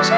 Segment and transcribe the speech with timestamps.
[0.00, 0.08] 欢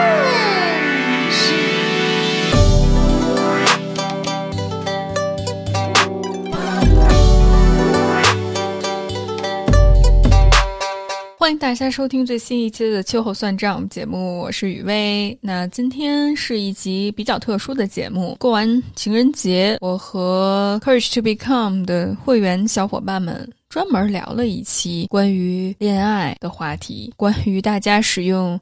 [11.51, 15.37] 迎大家收听最新一期的秋后算账节目，我是雨薇。
[15.41, 18.37] 那今天是一集比较特殊的节目。
[18.39, 28.61] 过完情人节，我和 Courage to Become 的会员小伙伴们专门聊了一期关于恋爱的话题，关于大家使用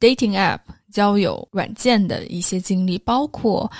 [0.00, 0.58] dating app
[0.90, 3.70] 交友软件的一些经历，包括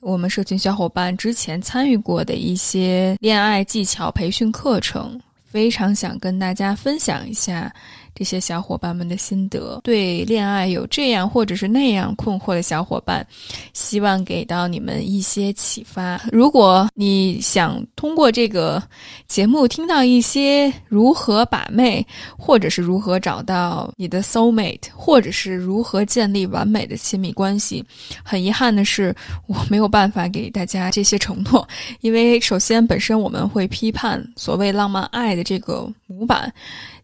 [0.00, 5.20] 我们社群小伙伴之前参与过的一些恋爱技巧培训课程。
[5.48, 7.72] 非常想跟大家分享一下
[8.16, 9.80] 这些小伙伴们的心得。
[9.84, 13.26] 对恋爱有这样或者是那样困惑的小伙伴，
[13.72, 16.20] 希望给到你们一些启发。
[16.32, 18.82] 如果你想通过这个
[19.26, 22.04] 节目听到一些如何把妹，
[22.36, 27.82] 或者是如何找到你的 soul mate，或者是如何建立完美的亲密关系，
[28.22, 29.14] 很遗憾的是，
[29.46, 31.66] 我没有办法给大家这些承诺，
[32.02, 35.46] 因为首先本身我们会批判所谓浪漫爱的。
[35.46, 36.52] 这个模板。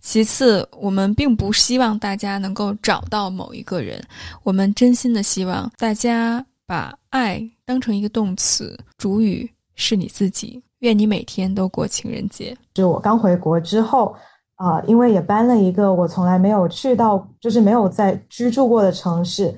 [0.02, 4.02] 其次，我们并不希望大家能够找到某一个人，
[4.42, 10.60] 我们真心的希望大家把爱当成一个动词，主语是你自己。
[10.80, 12.54] 愿你每天都过情人节。
[12.74, 14.12] 就我刚回国之后，
[14.56, 19.54] 啊，因为也搬了一个我从来没有去到，就是没有在居住过的城市，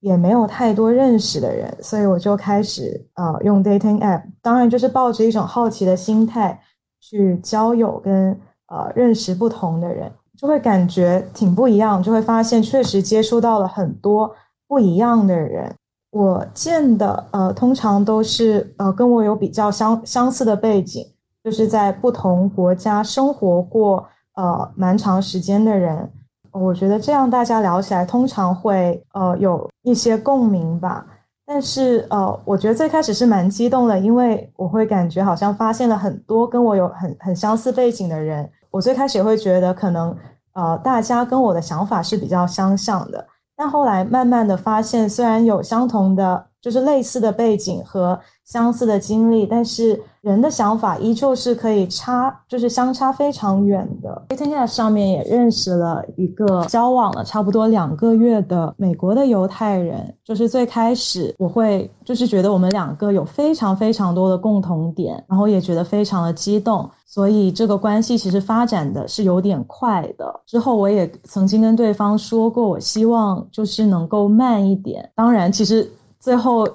[0.00, 6.58] 也没有太多认识的人，所以我就开始啊用 dating app，当然就是抱着一种好奇的心态。
[7.06, 8.34] 去交友跟
[8.68, 14.34] 呃认识不同的人，就会感觉挺不一样，就会发现确实接触到了很多
[14.66, 15.74] 不一样的人。
[16.10, 21.04] 我见的呃通常都是呃跟我有比较相相似的背景，
[21.42, 26.10] 就是在不同国家生活过呃蛮长时间的人。
[26.52, 31.04] 我觉得这样大家聊起来通常会呃有一些共鸣吧。
[31.46, 38.50] 但是，呃，我觉得最开始是蛮激动的，因为我会感觉好像发现了很多跟我有很很相似背景的人。
[38.70, 40.16] 我最开始也会觉得可能，
[40.54, 43.26] 呃，大家跟我的想法是比较相像的。
[43.56, 50.02] 但后来慢慢的发现，虽然有相同的，就是类似的背景和相似的经历，但是。
[50.24, 54.24] 人的想法依旧是可以差，就是相差非常远的。
[54.30, 60.14] dating app 上面也认识了一个交往了差不多两个月的美国的犹太人。
[60.24, 70.40] 就是最开始我会就是觉得我们两个有非常非常多的共同点，然后也觉得非常的激动，所以这个关系其实发展的是有点快的。
[70.46, 75.06] 之后我也曾经跟对方说过，我希望就是能够慢一点。
[75.14, 75.86] 当然，其实
[76.24, 76.66] 最后。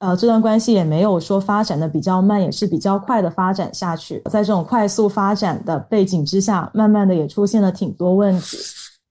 [0.00, 4.22] 呃，这段关系也没有说发展的比较慢，也是比较快的发展下去。
[4.30, 8.56] 在这种快速发展的背景之下，慢慢的也出现了挺多问题。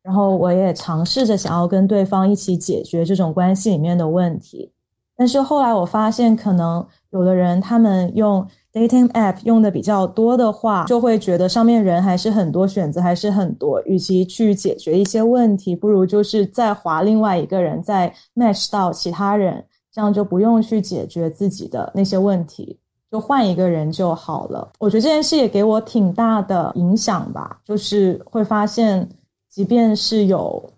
[0.02, 4.72] 然后我也尝试着想要跟对方一起解决这种关系里面的问题。
[5.18, 13.82] 但是后来我发现，可能有的人他们用 dating app 用的比较多的话，就会觉得上面人还是很多，选择还是很多。
[13.82, 19.66] 与其去解决一些问题，不如就是再划另外一个人，再 match 到其他人。
[19.98, 22.78] 这样就不用去解决自己的那些问题，
[23.10, 24.72] 就换一个人就好了。
[24.78, 29.10] 我觉得这件事也给我挺大的影响吧，就是会发现，
[29.50, 30.72] 即便是有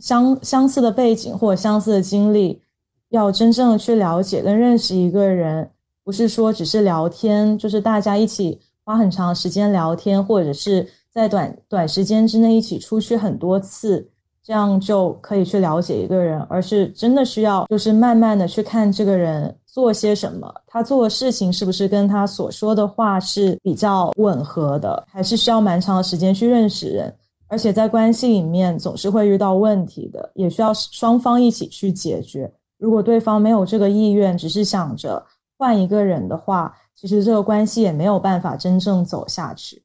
[0.00, 2.60] 相相似的背景或者相似的经历，
[3.08, 5.70] 要真正的去了解跟认识一个人，
[6.04, 14.10] 不是说只是聊天，就是大家一起花很长时间聊天，或者是在短短时间之内一起出去很多次。
[14.48, 27.14] 这样就可以去了解一个人，而是真的需要，就是慢慢的去看这个人做些什么，他做的事情是不是跟他所说的话是比较吻合的，还是需要蛮长的时间去认识人，
[27.48, 32.50] 而且在关系里面总是会遇到问题的，也需要双方一起去解决。
[32.78, 35.22] 如果对方没有这个意愿，只是想着
[35.58, 39.82] 换一个人的话，其实这个关系也没有办法真正走下去。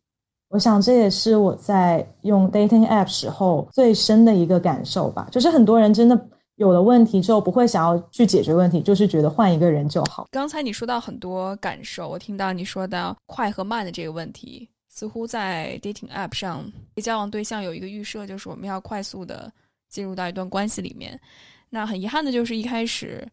[0.54, 10.28] 我想这也是我在用 dating app 时候最深的一个感受吧，就是很多人真的有了问题之后不会想要去解决问题，就是觉得换一个人就好。
[10.30, 16.64] 刚才你说到很多感受，我听到你说到快和慢的这个问题，似乎在 dating app 上
[16.98, 19.52] 交往对象有一个预设，就是我们要快速的
[19.90, 21.20] 进入到一段关系里面。
[21.68, 23.28] 那很遗憾的就是一开始，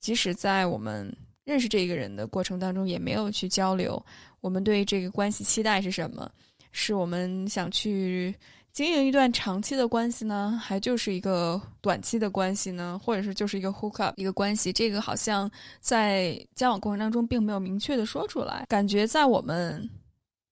[0.00, 1.10] 即使在我们
[1.46, 4.04] 认识这个人的过程当中，也没有去交流
[4.42, 6.30] 我们对这个关系期待是什么。
[6.72, 8.34] 是我们想去
[8.72, 14.72] 经营一段长期的关系呢，还就是一个短期的关系呢，或者是就是一个 hook up 一个关系？
[14.72, 15.50] 这个好像
[15.80, 18.66] 在交往过程当中并没有明确的说出来。
[18.68, 19.88] 感觉在我们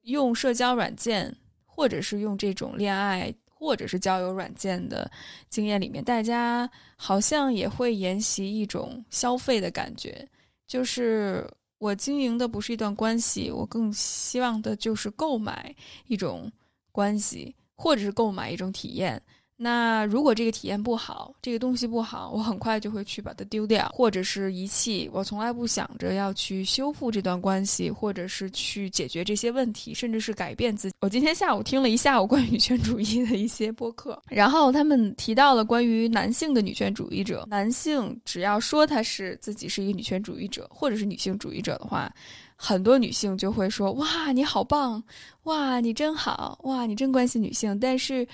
[0.02, 1.32] 用社交软件，
[1.64, 5.10] 或者是用这种恋爱或者是交友软件的
[5.48, 10.26] 经验里面，大家好像也会沿袭一种消费的感觉，
[10.66, 15.74] 就是我经营的不是一段关系，我更希望的就是购买
[16.06, 16.50] 一种
[16.90, 19.22] 关系，或者是购买一种体验。
[19.58, 25.08] 那如果这个体验不好，这个东西不好，我很快就会去把它丢掉，或者是遗弃。
[25.14, 30.96] 我从来不想着要去修复这段关系，或者是去解决这些问题，甚至是改变自己。
[31.00, 37.46] 我今天下午听了一下午关于女权主义的一些播客，然后他们提到了关于男性的女权主义者。
[37.48, 42.12] 男性只要说他是自己是一个女权主义者，或者是女性主义者的话，
[42.56, 45.02] 很多女性就会说：“哇，你好棒！
[45.44, 46.58] 哇，你真好！
[46.64, 48.28] 哇，你真关心女性。”但是。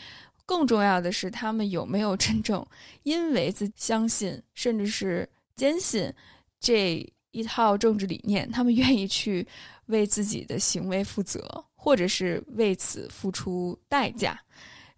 [0.52, 2.64] 更重要的是，他们有没有真正
[3.04, 5.26] 因为自相信，甚至是
[5.56, 6.12] 坚信
[6.60, 9.48] 这一套政治理念，他们愿意去
[9.86, 14.38] 为自己的行为负责，或者是为此付出代价。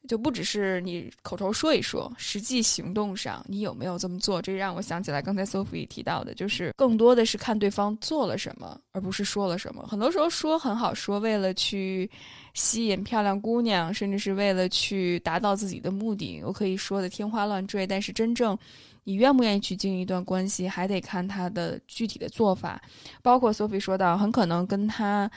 [0.07, 4.43] 就不只是你口头说一说，实际行动上你有没有这么做？
[4.43, 9.87] 这让我想起来刚才 Sophie 提到的，就是更多的是看对方做了什么，而不是说了什么。
[9.89, 12.11] 很多时候说很好说，为了去
[12.53, 17.87] 吸引漂亮姑娘，甚至是为了去达到自己的目的，我可以说的天花乱坠。
[17.87, 18.57] 但是真正
[19.05, 22.79] 你愿不愿意去经营一段关系，还得看他的具体的做法。
[23.23, 25.31] 包括 Sophie 说到，很可能跟他。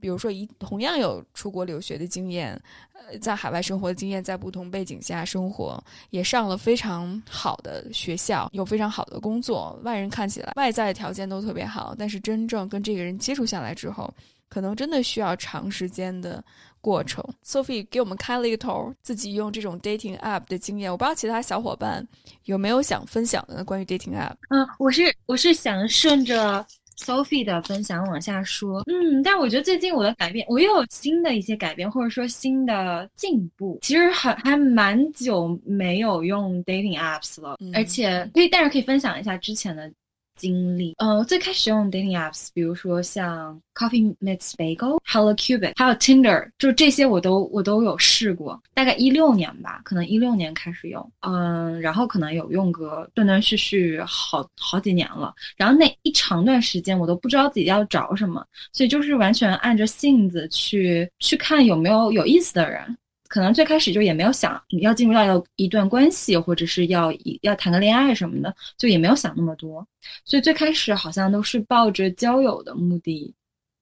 [0.00, 2.60] 比如说，一同样有出国留学的经验，
[2.92, 14.12] 呃，在海外生活的经验，在不同背景下生活，也上了非常好的学校，有非常好的工作，外人看起来外在条件都特别好，但是真正跟这个人接触下来之后，
[14.50, 16.44] 可能真的需要长时间的
[16.82, 17.24] 过程。
[17.42, 22.06] Sophie 给我们开了一个头，自己用这种 dating app 的经验，我不知道其他小伙伴
[22.44, 23.64] 有没有想分享的呢？
[23.64, 26.66] 关于 dating app，嗯，我是我是想顺着。
[26.96, 33.78] Sophie 的分享往下说，嗯，但我觉得最近我的改变，我又有新的一些改变，或者说新的进步。
[33.82, 39.90] 其实很还蛮久没有用 dating apps 了，而且可以，但是可以分享一下之前的。
[40.34, 48.60] 经历，呃，最开始用 dating apps，比如说像 Coffee Meets Bagel、Hello Cupid，还有 Tinder，就这些我都我都有试过。
[48.74, 55.32] 大概一六年吧，可能一六年开始用，嗯，然后可能有用个断断续续好好几年了。
[55.56, 62.96] 然后那一长段时间，我都不知道自己要找什么，所以就是完全按着性子去去看有没有有意思的人。
[63.34, 69.84] 可能最开始就也没有想要进入到一段关系，或者是要要谈个恋爱什么的，就也没有想那么多。
[70.24, 73.34] 所以最开始好像都是抱着交友的目的，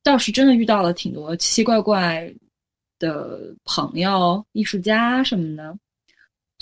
[0.03, 2.33] 倒是真的遇到了挺多奇奇怪怪
[2.99, 5.77] 的朋友、艺术家什么的，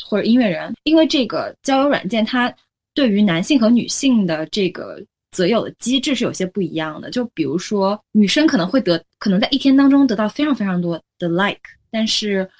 [0.05, 0.75] 或者音乐人。
[0.83, 2.53] 因为这个交友软件，它
[2.93, 5.01] 对于男性和女性的这个
[5.31, 7.09] 择友的机制是有些不一样的。
[7.09, 12.51] 就比如说，女生可能会得，可能在一天当中得到非常非常多的 like，但是。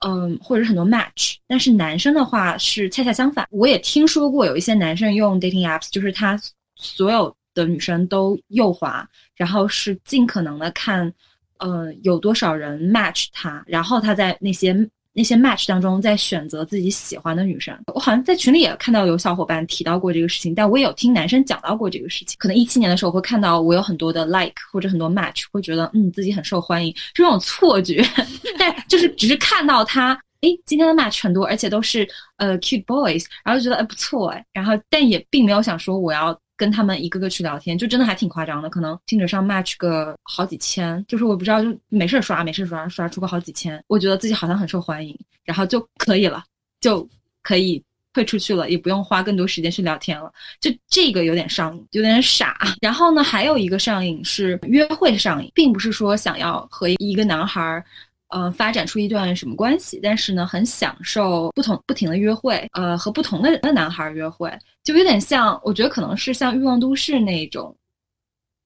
[0.00, 3.46] 嗯，或者是很多 match，但是男生的话是恰恰相反。
[3.50, 6.40] 我也听说过有一些男生用 dating apps，就是他
[6.76, 11.12] 所有的女生都右滑，然后是尽可能的看，
[11.58, 14.88] 嗯，有多少人 match 他，然后他在那些。
[15.12, 22.36] 那些 match 当中，在选择自己喜欢的女生，我好像在群里也看到有小伙伴提到过这个事情，但我也有听男生讲到过这个事情。
[22.38, 28.04] 可能一七年的时候会看到我有很多的 like 或者很多 match，会觉得嗯自己很受欢迎，是这种错觉。
[28.58, 30.12] 但就是只是看到他，
[30.42, 36.38] 哎，今天的 match 很多，而且都是呃 cute boys，然后就觉得哎不错哎，然后但也并没有想说我要。
[36.60, 46.44] 跟他们一个个去聊天，就真的还挺夸张的，可能听着上 match 个好几千，就是我不知道，就没事刷，没事刷，刷出个好几千，我觉得自己好像很受欢迎，然后就可以了，
[46.78, 47.08] 就
[47.42, 52.58] 可以退出去了，也不用花更多时间去聊天了，就这个有点上瘾，有点傻。
[52.82, 57.82] 然后呢，还有一个上瘾是约会上瘾，并不是说想要和一个男孩。
[58.30, 59.98] 呃，发展出一段什么关系？
[60.00, 64.48] 但是呢，很享受不同不停的约会，呃，和不同的的男孩约会，
[64.84, 67.76] 就有点像，我觉得可能是像《欲望都市》那种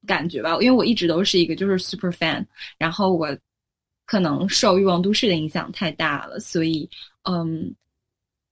[0.07, 0.51] 感觉吧。
[0.61, 2.45] 因为我一直都是一个就是 super fan，
[2.77, 3.35] 然后我
[4.05, 6.87] 可能受《欲望都市》的影响太大了，所以，
[7.23, 7.75] 嗯，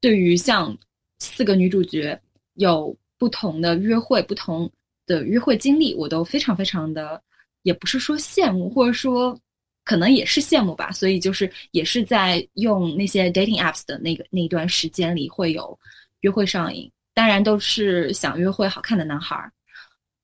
[0.01, 0.75] 对于像
[1.19, 2.19] 四个女主角
[2.55, 4.71] 有不同的约会、不同
[5.07, 7.23] 的约会经历，我都非常非常的，
[7.65, 9.39] 也不是说羡慕，或者说。
[9.85, 15.77] 可能也是羡慕吧，所以就是也是在用那些 dating apps 的那个那段时间里会有
[16.21, 19.53] 约会上瘾，当然都是想约会好看的男孩儿，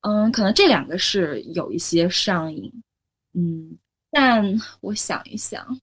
[0.01, 2.71] 嗯，可能这两个是有一些上瘾，
[3.33, 3.77] 嗯，
[4.09, 4.41] 但
[4.79, 5.77] 我想一想，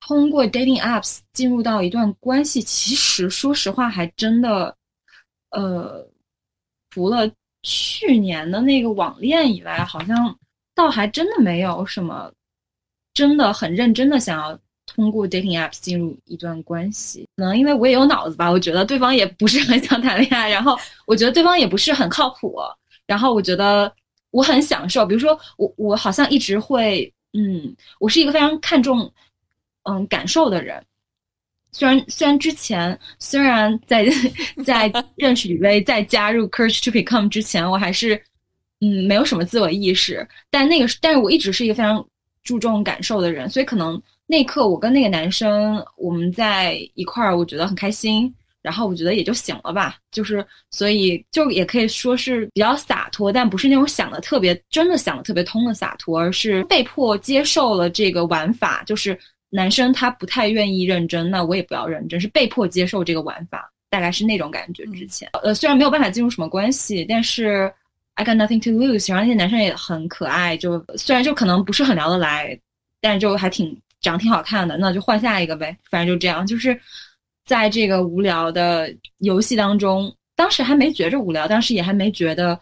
[0.00, 4.74] 通过 dating apps 进入到一段关系，其实说实话还真的，
[5.50, 6.08] 呃，
[6.88, 7.30] 除了
[7.62, 10.38] 去年的那个网恋以外，好像
[10.74, 12.32] 倒还真的没有什么。
[13.16, 17.26] 真的很认真的想要通过 dating apps 进入一段关系。
[17.36, 22.54] 可能因为我也有脑子吧，我觉得对方也不是很想谈恋爱，然后我觉得对方也不是很靠谱，
[23.06, 23.90] 然后我觉得
[24.30, 25.06] 我很享受。
[25.06, 29.10] 比如说，我我好像一直会，嗯，我是一个非常看重
[29.84, 30.84] 嗯感受的人。
[31.72, 34.06] 虽然虽然之前虽然在
[34.64, 38.14] 在认识雨薇，在加入 Courage to Become 之前，我还是
[38.80, 42.06] 嗯没有什么自我意识，但那个但是我一直是一个非常
[42.46, 59.18] 注重感受的人，所以可能那一刻我跟那个男生我们在一块儿，我觉得很开心，然后我觉得也就醒了吧，就是所以就也可以说是比较洒脱，但不是那种想的特别真的想的特别通的洒脱，而是被迫接受了这个玩法，就是。
[59.48, 64.84] 男生他不太愿意认真，那我也不要认真，是被迫接受这个玩法，大概是那种感觉。
[64.86, 67.72] 之前，呃，虽然没有办法进入什么关系，但是
[68.16, 69.10] I got nothing to lose。
[69.10, 72.58] 然后那些男生也很可爱，就虽然就可能不是很聊得来，
[73.00, 75.76] 但是就还挺长挺好看的，那就换下一个呗。
[75.90, 76.78] 反正就这样，就是
[77.46, 82.58] 在这个无聊的游戏当中，当时还没觉着无聊，当时也还没觉得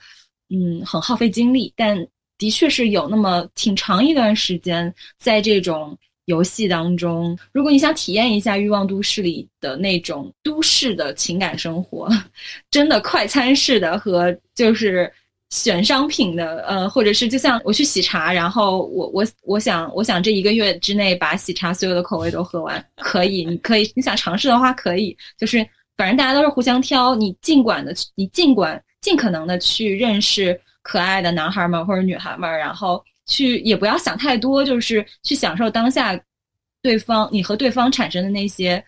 [0.50, 1.96] 嗯很耗费精力，但
[2.38, 5.98] 的确是有那么挺长一段时间在这种。
[6.26, 12.08] 游戏当中，如果你想体验一下《欲望都市》里的那种都市的情感生活，
[12.72, 15.12] 真的快餐式的和就是
[15.54, 25.64] 选商品的，呃，或者是就像我去喜茶，然后我我我想我想这一个月之内把喜茶所有的口味都喝完，可以，你可以你想尝试的话可以，就是
[25.96, 33.02] 反正大家都是互相挑，你尽管的你尽管尽可能的去认识可爱的男孩们或者女孩们，然后。
[33.26, 36.14] 去也不要想太多，就是去享受当下，
[36.82, 38.84] 对方你和对方产生的那些，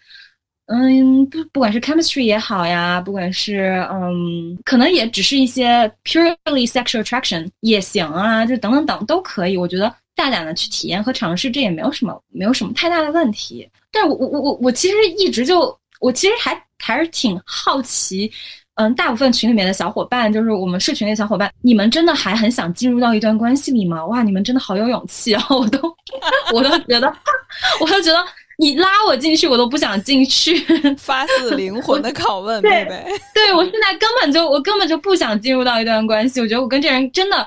[0.67, 9.57] 嗯，不不管是 chemistry 也好呀，不管是嗯，可能也只是一些 purely sexual attraction 也行啊，就等等等都可以。
[9.57, 13.69] 我觉得大胆的去体验和尝试，这也没有什么没有什么太大的问题。
[13.93, 18.31] 但我我我我其实一直就我其实还还是挺好奇。
[18.79, 24.05] 嗯，大部分群里面的小伙伴，就是我们社群的小伙伴，你们真的还很想进入到一段关系里吗？
[24.05, 25.43] 哇，你们真的好有勇气啊！
[25.49, 25.81] 我都，
[26.53, 27.11] 我都觉得，
[27.81, 28.19] 我都觉得
[28.59, 30.59] 你拉我进去，我都不想进去。
[30.97, 33.05] 发自灵魂的拷问，贝贝。
[33.35, 36.41] 对我现在根本就，我根本就不想进入到一段关系。
[36.41, 37.47] 我觉得我跟这人真的，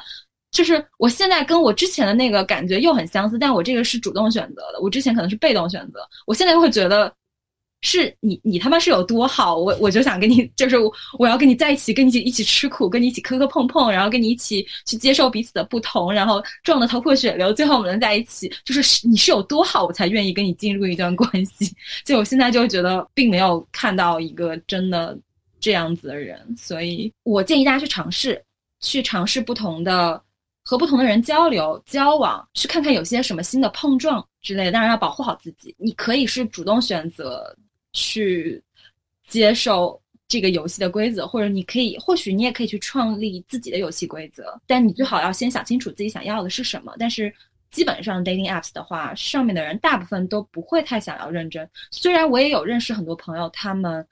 [0.51, 7.11] 就是我现在跟我之前的那个感觉又很相似，但我这个是主动选择的，我之前可能是被动选择，我现在会觉得。
[7.81, 9.55] 是你，你他妈是有多好？
[9.55, 10.75] 我我就想跟你，就是
[11.17, 21.73] 我要跟你在一起，跟你一起吃苦，跟你一起磕磕碰碰，然后跟你一起去接受彼此的不同，然后撞得头破血流，最后我们能在一起，就是你是有多好，我才愿意跟你进入一段关系。
[22.03, 25.17] 就我现在就觉得，并没有看到一个真的
[25.61, 28.43] 这样子的人，所以我建议大家去尝试，
[28.81, 30.21] 去尝试不同的
[30.65, 34.71] 和不同的人交流交往，去看看有些什么新的碰撞之类的。
[34.73, 37.55] 当然要保护好自己，你可以是主动选择。
[37.93, 38.61] 去
[39.27, 46.95] 接受这个游戏的规则，或者你可以，或许你也可以去创立自己的游戏规则，但你最好要先想清楚自己想要的是什么。
[46.99, 47.33] 但是
[47.71, 51.69] 基本上 dating apps 的话，上面的人大部分都不会太想要认真。
[51.91, 54.05] 虽然我也有认识很多朋友，他们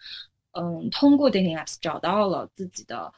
[0.51, 3.11] 嗯通过 dating apps 找到了自己的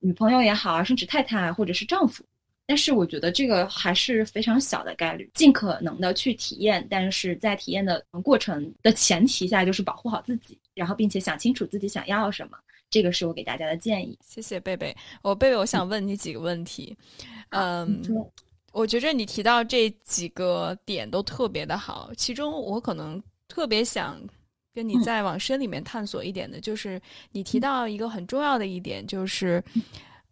[0.00, 2.24] 女朋友也好啊，甚至太太或者是丈夫。
[2.68, 12.58] 但是我觉得这个还是非常小的概率，尽可能的去体验，但是在体验的过程的前提下，就是保护好自己，然后并且想清楚自己想要什么，
[12.90, 14.18] 这个是我给大家的建议。
[14.20, 14.92] 谢谢贝贝，
[15.22, 16.96] 我贝贝，我想问你几个问题。
[17.50, 18.02] 嗯，
[18.72, 24.20] 我觉着你提到这几个点都特别的好，其中我可能特别想
[24.74, 29.62] 跟你再往深里面探索一点的，就是你提到一个很重要的一点，就是。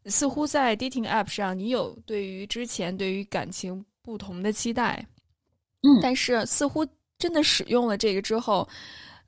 [0.06, 5.06] 似乎在 dating app 上，你有对于之前对于感情不同的期待，
[5.82, 6.86] 嗯，但是似乎
[7.18, 8.68] 真的使用了这个之后，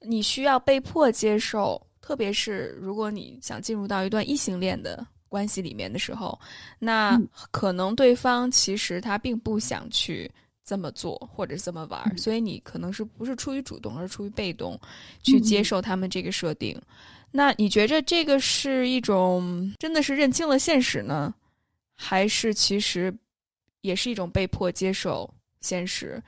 [0.01, 6.39] 你需要被迫接受，特别是如果你想进入到一段异性恋的关系里面的时候，
[6.79, 10.31] 那可能对方其实他并不想去
[10.65, 14.79] 这么做或者这么玩，所以你可能是不是出于主动，而是出于被动
[15.23, 16.79] 去接受他们这个设定。
[17.31, 21.35] 那你觉着这个是一种真的是认清了现实呢，
[21.95, 23.15] 还是其实
[23.83, 25.29] 也是一种被迫接受
[25.61, 26.23] 现实？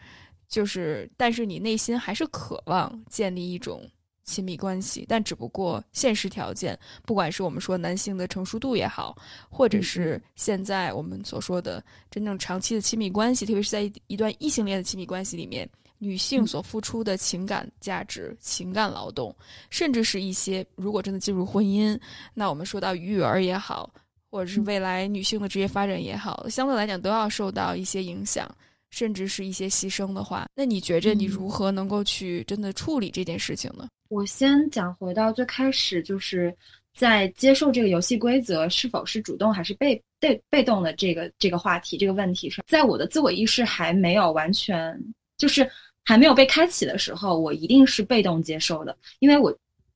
[0.48, 3.86] 就是，但是你内心还是渴望建立一种
[4.24, 9.16] 亲密关系，但只不过现实条件，不管是我们说男性的成熟度也好，
[9.50, 15.68] 或者是现在我们所说的真正长期的亲密关系，特别是在一段异性恋的亲密关系里面。
[15.98, 19.34] 女性所付出的情感价值、情感劳动，
[19.70, 21.98] 甚至是一些如果真的进入婚姻，
[22.34, 23.92] 那我们说到育儿也好，
[24.30, 28.48] 或者是未来女性的职业发展也好，相对来讲都要受到一些影响。
[28.90, 33.86] 甚至是一些牺牲的话，那你觉着你如何能够去真的处理这件事情呢？
[34.08, 36.56] 我先讲回到最开始，就是
[36.94, 44.98] 在接受这个游戏规则是否是主动还是被被被动的这个这个话题这个问题上，在我的自我意识还没有完全
[45.36, 45.70] 就是
[46.08, 49.54] 还没有被开启的时候，我一定是被动接受的，因为我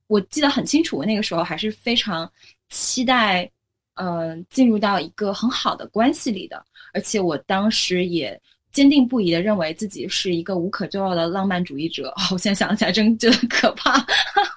[0.09, 2.31] 我记得很清楚，我那个时候还是非常
[2.69, 3.51] 期待，
[3.95, 8.39] 呃，进入到一个很好的关系里的，而且我当时也。
[8.73, 14.03] 坚定不移的认为自己是一个无可救药的浪漫主义者，哦 我现在想起来真觉得可怕。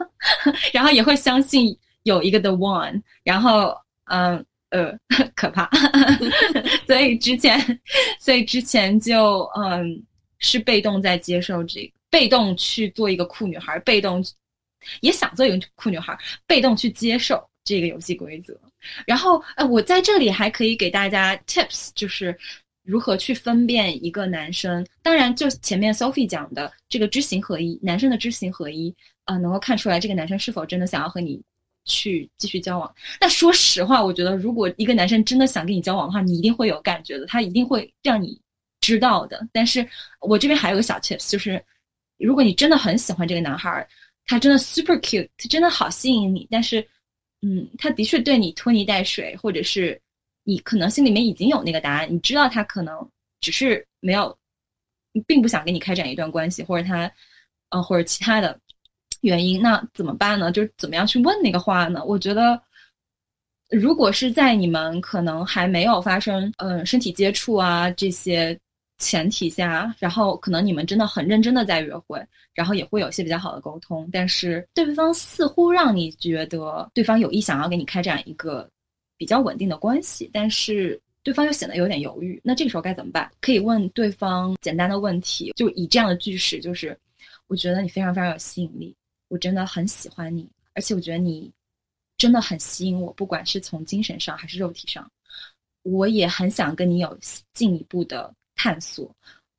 [0.71, 4.38] 然后也会相信有一个 the one，然后嗯
[4.69, 4.97] 呃
[5.35, 5.69] 可怕。
[6.88, 7.59] 所以之前，
[8.17, 10.01] 所以之前就嗯
[10.39, 14.24] 是被动在接受这个，被动去做一个酷女孩，被动
[15.01, 18.60] 也想做一个酷女孩，被动去接受这个游戏规则。
[19.06, 22.38] 然后呃我在这里还可以给大家 tips，就是。
[22.88, 24.86] 如何去分辨一个男生？
[25.01, 31.42] 当然，就前面 Sophie 讲的这个知行合一，男生的知行合一啊，能够看出来这个男生是否真的想要和你
[31.86, 32.96] 去继续交往。
[33.20, 38.39] 但说实话，我觉得如果一个男生真的想跟你交往的话，你一定会有感觉的，他一定会让你
[38.86, 39.48] 知道的。
[39.51, 39.88] 但是
[40.20, 41.63] 我这边还有个小 tips，就是
[42.18, 43.88] 如果你真的很喜欢这个男孩，
[44.25, 46.86] 他真的 super cute，他真的好吸引你，但是，
[47.42, 50.00] 嗯，他的确对你拖泥带水，或者是。
[50.48, 52.96] 你可能心里面已经有那个答案，你知道他可能
[53.42, 54.38] 只是没有，
[55.25, 57.12] 并不想跟你开展一段关系，或者他，
[57.70, 58.56] 呃，或者其他的
[59.22, 60.51] 原因，那怎么办呢？
[60.51, 62.06] 就是怎么样去问那个话呢？
[62.06, 62.62] 我觉得，
[63.72, 68.56] 如果是在你们可能还没有发生嗯身体接触啊这些
[68.97, 78.69] 前提下，然后可能你们真的很认真的在约会，然后也会有一些比较好的沟通，但是对方似乎让你觉得对方有意想要跟你开展一个。
[79.17, 83.31] 比较稳定的关系，但是对方又显得有点犹豫，那这个时候该怎么办？
[83.39, 86.99] 可以问对方简单的问题，就以这样的句式，就是
[87.47, 88.93] 我觉得你非常非常有吸引力，
[89.29, 91.49] 我真的很喜欢你，而且我觉得你
[92.17, 95.10] 真的很吸引我，不管是从精神上还是肉体上，
[95.84, 97.17] 我也很想跟你有
[97.53, 99.10] 进一步的探索，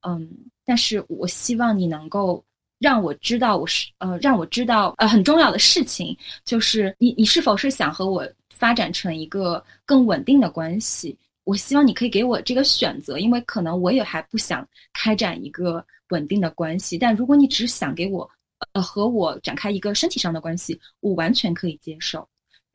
[0.03, 0.29] 嗯，
[0.65, 2.45] 但是我希望你能够
[2.79, 8.27] 让我知道，我是呃，让我知道呃很重要的事情，就是你你是否是想和我。
[8.59, 16.97] 发展成一个更稳定的关系，我希望你可以给我这个选择，因为可能我也还不想开展一个稳定的关系。
[16.97, 18.27] 但如果你只想给我，
[18.73, 22.27] 呃，和我展开一个身体上的关系，我完全可以接受。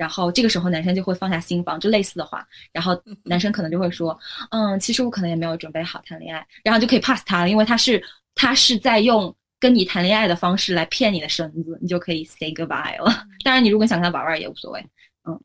[0.01, 13.23] 然后这个时候男生就会放下心防，就类似的话，然后男生可能就会说，嗯，其实我可能也没有准备好谈恋爱，然后就可以 pass 他了，因为他是他是在用跟你谈恋爱的方式来骗你的绳子，你就可以 say goodbye 了。
[13.43, 14.83] 当然，你如果想跟他玩玩也无所谓，
[15.25, 15.39] 嗯。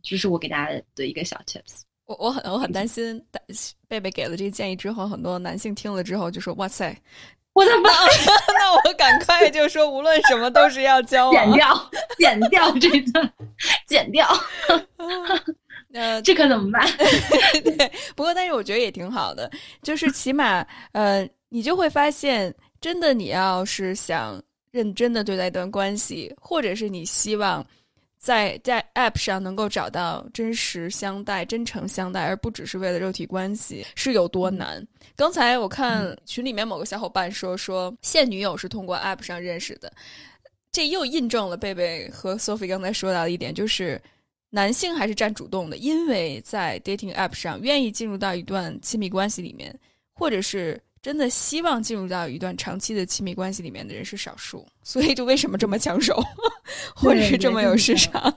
[0.00, 1.82] 这是我给大家的一个小 tips。
[2.06, 3.20] 我我很我很担心，
[3.88, 6.96] 贝贝给了这个建议之后，很多男性听了之后就说：“哇塞，
[7.58, 7.90] 我的妈！”
[8.58, 13.32] 那我赶快就说，无论什么都是要交往，剪掉，剪掉这段，
[13.86, 14.28] 剪掉。
[15.92, 16.86] 呃，这可怎么办？
[17.64, 19.50] 对，不过但是我觉得也挺好的，
[19.82, 24.40] 就是起码呃，你就会发现，真的你要是想
[24.70, 27.66] 认真的对待一段关系，或者是你希望。
[28.18, 34.86] 在在 App 上能够找到真实相待、真诚相待，而不只是为了肉体关系，是有多难？
[35.16, 39.92] 刚才我看群里面某个小伙伴说，说现女友是通过 App 上认识的，
[40.72, 44.00] 这又印证了贝贝和 Sophie 刚才说到的一点，就是
[44.50, 49.74] 男性还是占主动的，因为在 Dating App 上愿意进入到一段亲密关系里面，
[50.12, 50.80] 或者是。
[51.08, 56.22] 真的希望进入到一段长期的亲密关系里面的人是少数，所以就为什么这么抢手，
[56.94, 58.30] 或者是这么有市场？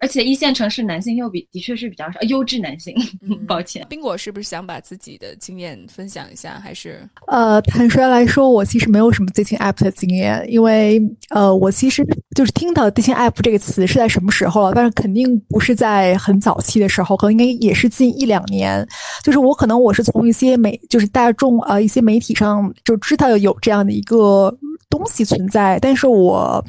[0.00, 2.94] 而且一线城市男性又比的确是比较少，优质男性。
[3.48, 6.60] 抱歉，宾果是不是想把自己的经验分享一下？
[6.62, 12.04] 还是呃，坦率来说，我其实没有什么 dating app 的经验，因为呃，我其实
[12.36, 14.72] 就是听到 dating app 这个词是在什么时候了？
[14.74, 18.86] 但是肯定不是在很早期的时候，可能应该也是近一两年。
[19.22, 24.54] 就是我可能我是从一些媒，就是大众呃一些媒体上就知道有这样的一个
[24.90, 26.62] 东西存在，但是我。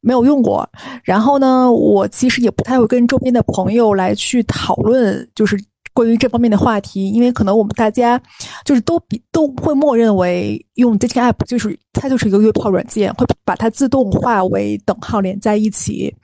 [0.00, 0.68] 没有用过，
[1.04, 5.58] 然后呢，我其实也不太会跟周边的朋友来去讨论，就是。
[5.92, 8.20] 关于这方面的话题，因为可能我们大家
[8.64, 16.14] 就是都比都会默认为用 dating app 就是它就是一个约炮软件，会把它自动化为等号连在一起。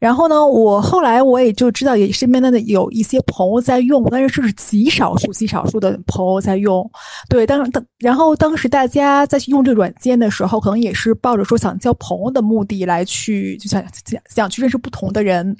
[0.00, 6.90] 然后呢，我后来我也就知道，也身边的有一些朋友在用，但是这是极少数极少数的朋友在用。
[7.28, 15.54] 对，当当然后当时大家在用这个软件的时候，可能也是抱着说想交朋友的目的来去，就想想想去认识不同的人。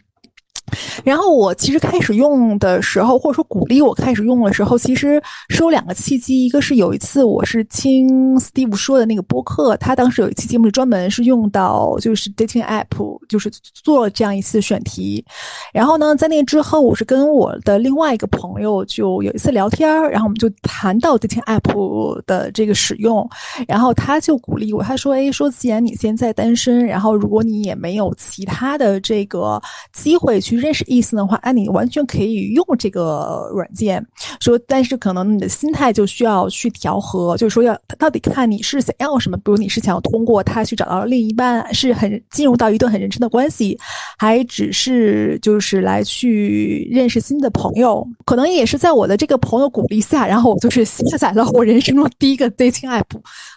[1.04, 6.44] 然后我其实开始用的时候，或者说鼓励我开始用的时候，其实是有两个契机。
[6.44, 12.86] 一个是有一次我是听 Steve 说的那个播客，他当时有一期节目是专门是用到就是 dating app，
[13.28, 13.50] 就是
[13.82, 15.24] 做了这样一次选题。
[15.72, 23.28] 然后呢，在那之后，我是跟我的另外一个朋友就有一次聊天儿然后我们就谈到 dating app 的这个使用，
[23.66, 29.60] 然后他就鼓励我，他说：“哎，说既然你现在单身，然后如果你也没有其他的这个
[29.92, 34.04] 机会去。”认识意思的话，那你完全可以用这个软件。
[34.40, 39.36] 说，但是可能你的心态就需要去调和，就是说要到底看你是想要什么。
[39.38, 43.78] 比如你是想要通过它去找到另一半，是很进入到一段很认真的关系，
[44.18, 48.06] 还只是就是来去认识新的朋友。
[48.26, 53.04] 可能也是在我的这个朋友鼓励下，然后我就是下载了我人生中第一个 dating app，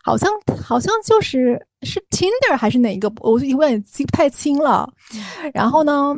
[0.03, 0.29] 好像
[0.63, 4.89] 好像就是是 Tinder 还是哪一个，我有点记不太清了。
[5.53, 6.15] 然后呢？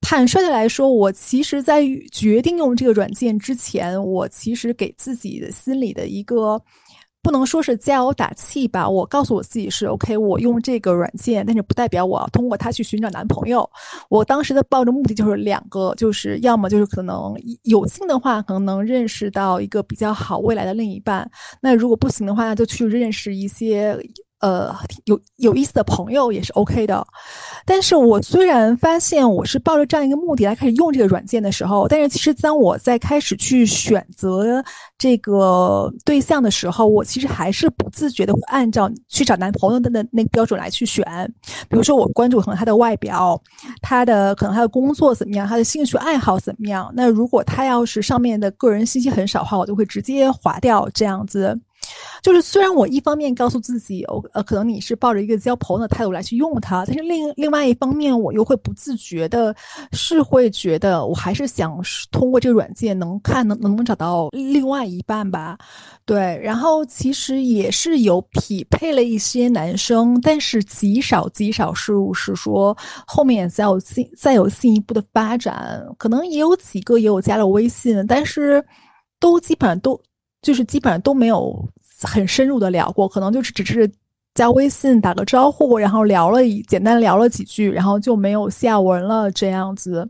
[0.00, 6.60] 坦率的来说，我其实，在决定用这个软件之前，我其实给自己的心里的一个，
[7.22, 8.88] 不能说是加油打气吧。
[8.88, 13.68] 我告诉我自己是 OK，我用这个软件，但是不代表我要通过它去寻找男朋友。
[14.08, 21.30] 我当时的抱着目的就是两个，就是要么就是可能有幸的话，可能能认识到一个比较好未来的另一半。
[21.60, 23.98] 那如果不行的话，那就去认识一些。
[24.44, 24.76] 呃，
[25.06, 27.02] 有有意思的朋友也是 OK 的，
[27.64, 34.62] 但是我虽然发现我是抱着这样一个目的来开始用这个软件的时候，但是其实当我在开始去选择
[34.98, 41.02] 这个对象的时候，我其实还是不自觉的会按照去找男朋友的那那标准来去选。
[41.70, 43.40] 比如说，我关注可能他的外表，
[43.80, 46.92] 他的可能他的工作怎么样，他的兴趣爱好怎么样。
[46.94, 51.58] 那如果他要是上面的个人信息很少的话，我就会直接划掉这样子。
[52.22, 59.54] 就是虽然我一方面告诉自己，哦，呃，可能你是抱着一个交朋友的态度来去用它，但是另另外一方面，我又会不自觉的，
[59.92, 61.78] 是会觉得我还是想
[62.10, 65.58] 通过这个软件能看能能不能找到另外一半吧。
[66.06, 78.64] 对，然后其实也是有匹配了一些男生，但是极少极少数是说后面再有进再有进一步的发展，可能也有几个也有加了微信，但是
[79.20, 80.00] 都基本上都。
[80.42, 81.66] 就是基本上都没有
[82.04, 83.90] 很深入的聊过，可能就是只是
[84.34, 90.08] 加微信打个招呼，然后聊了一简单聊了几句，然后就没有下文了这样子。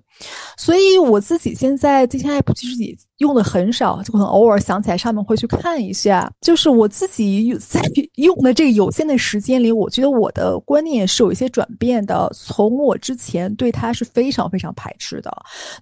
[0.56, 6.32] 所以我自己现在这些 app 其实也用的很少，就可能偶尔想起来上面会去看一下。
[6.40, 7.82] 就是我自己在
[8.14, 12.30] 用的这个有限的时间里，我觉得我的观念是有一些转变的。
[12.34, 15.30] 从我之前对它是非常非常排斥的，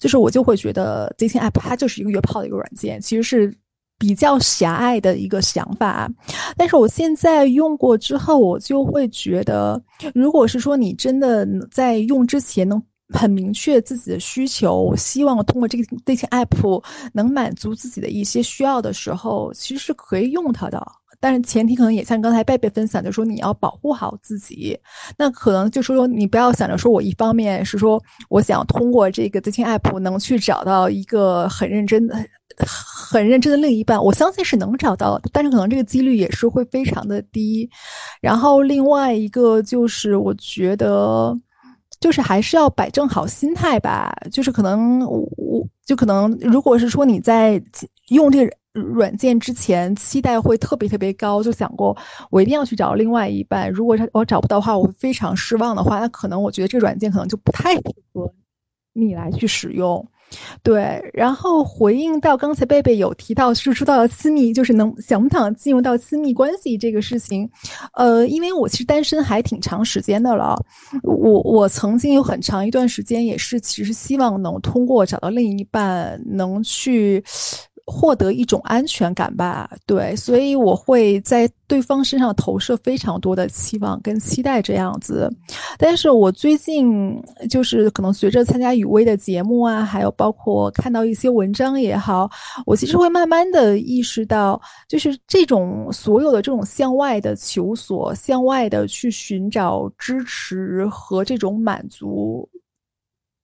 [0.00, 3.56] 就是我就会觉得这些 app 它就是一个约炮的一个软件，其实是。
[4.02, 6.10] 比较狭隘的一个想法，
[6.56, 9.80] 但是我现在用过之后，我就会觉得，
[10.12, 12.82] 如果是说你真的在用之前能
[13.14, 20.84] 很明确自己的需求，希望通过这个这些 app 能满足自己的一些需要的时候，其实是可以用它的。
[21.20, 24.76] 但是前提可能也像刚才贝贝分享，就说你要保护好自己。
[25.16, 32.16] 那可能就是说你不要想着说我一方面是说我想通过这个 dating app 能去找到一个很认真的。
[32.66, 37.68] 很认真的另一半，我相信是能找到，但是可能这个几率也是会非常的低。
[38.20, 41.38] 然后另外一个就是，我觉得
[42.00, 44.14] 就是还是要摆正好心态吧。
[44.30, 47.62] 就是可能我就可能，如果是说你在
[48.08, 51.96] 用这个软件之前期待会特别特别高，就想过
[52.30, 53.70] 我一定要去找另外一半。
[53.70, 57.82] 如果我找不到的话，我非常失望的话，那可能我觉得这个软件可能就不太适
[58.14, 58.32] 合
[58.94, 60.06] 你来去使用。
[60.62, 67.48] 对，然后回应到刚才贝贝有提到，是说到了亲密，就是能想不想进入到亲密关系这个事情，
[67.94, 70.56] 呃，因为我其实单身还挺长时间的了，
[71.02, 77.22] 我我曾经有很长一段时间也是，其实希望能通过找到另一半，能去。
[77.86, 85.30] 获得一种安全感吧，对，所以我会在对方身上投射非常多的期望跟期待这样子。
[85.78, 92.30] 但是我最近就是可能随着参加雨薇的节目啊，还有包括看到一些文章也好，
[92.66, 102.48] 我其实会慢慢的意识到，就是这种所有的这种向外的求索，向外的去寻找支持和这种满足。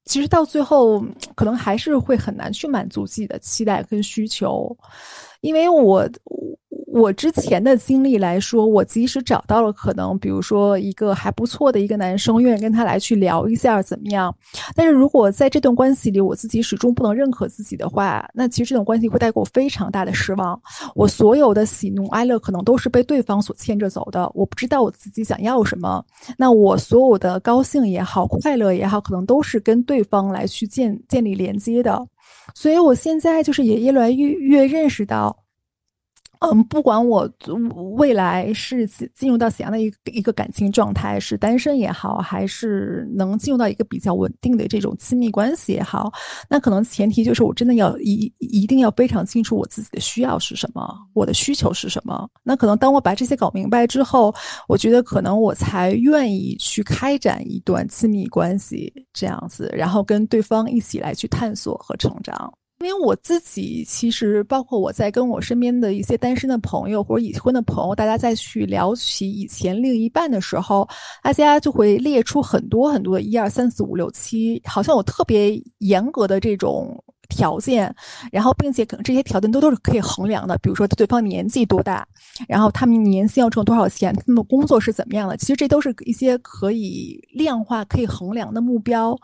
[0.09, 4.75] 其实到最后，可能还是会很难去满足自己的期待跟需求，
[5.43, 6.09] 因为我
[6.91, 14.35] 我之前的经历来说，我即使找到了可能，比如说一个还不错的一个男生，愿意跟他来去聊一下怎么样？
[14.75, 20.59] 但是如果在这段关系里，我自己始终不能认可自己的话，那其实这种关系会带给我非常大的失望。
[20.95, 26.03] 我所有的喜怒哀乐可能都是被对方所牵着走的，我不知道我自己想要什么。
[26.39, 32.03] 那我所有的高兴也好，快乐也好，可能都是跟对方来去建建立连接的。
[32.55, 35.37] 所以我现在就是也越来越越认识到。
[36.41, 37.29] 嗯，不管我
[37.97, 46.13] 未来是进入到怎样的一个一个感情状态，是单身也好，还是能进入到一个比较稳定的这种亲密关系也好，
[46.49, 52.29] 那可能前提就是我真的要一一定要非常清楚我自己的需要是什么，我的需求是什么。
[52.45, 54.33] 那可能当我把这些搞明白之后，
[54.69, 62.53] 我觉得可能我才愿意去开展一段亲密关系这样子，然后跟对方一起来去探索和成长。
[62.81, 70.89] 因为我自己其实，包括我在跟我身边的一些单身的朋友或者已婚的朋友，大家再去聊起以前另一半的时候，
[71.23, 77.93] 大家就会列出很多很多的一二三四五六七，好像有特别严格的这种条件，
[78.31, 82.07] 然后并且可能这些条件都都是可以衡量的，比如说对方年纪多大，
[82.47, 89.19] 然后他们年薪要挣多少钱，他们的工作是怎么样的，其实这都是一些可以量化、可以衡量的目标。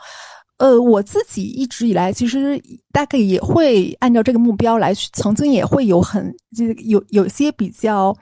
[0.58, 2.62] 呃，我自己一直以来其实
[2.92, 8.16] 大概也会按照这个目标来，曾经也会有很就有有些比较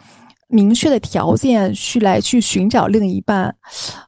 [0.49, 3.55] 明确的条件去来去寻找另一半。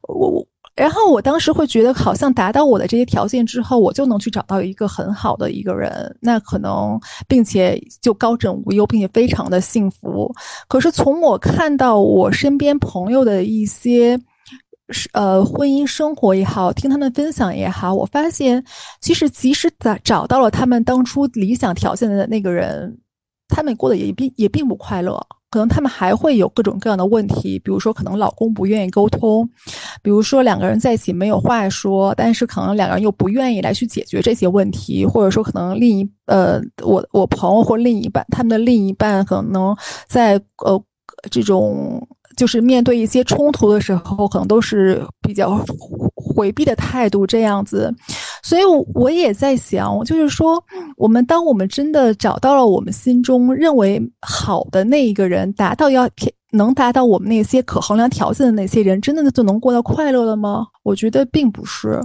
[0.09, 0.43] 我
[0.75, 10.35] 然后我当时会觉得，好像达到我的这些条件之后，我就能去找到一个很好的一个人，那可能并且就高枕无忧，并且非常的幸福。
[10.67, 14.19] 可是从我看到我身边朋友的一些。
[14.95, 18.65] 是呃，婚姻生活也好，听他们分享也好，我发现，
[19.01, 22.97] 其实即使找找到了他们当初理想条件的那个人，
[23.49, 25.21] 他们过得也并也并不快乐。
[25.51, 29.49] 可能他们还会有各种各样的问题，比如说可能老公不愿意沟通，
[30.03, 39.77] 比如说两个人在一起没有话说，但是可能两个人又不愿意来去解决这些问题，或者说可能另一呃，我我朋友或另一半，他们的另一半可能
[40.09, 40.83] 在呃
[41.31, 42.05] 这种。
[42.37, 45.59] 就是面对一些冲突的时候，可能都是比较
[46.15, 47.95] 回避的态度这样子，
[48.43, 48.63] 所以
[48.95, 50.63] 我也在想，就是说，
[50.97, 56.09] 我们当我们真的找到了我们心中认为好的那一个人，达到要
[56.53, 60.67] 能达到我们那些可衡量条件的那些人，真的就能过到快乐了吗？
[60.83, 62.01] 我觉得并不是。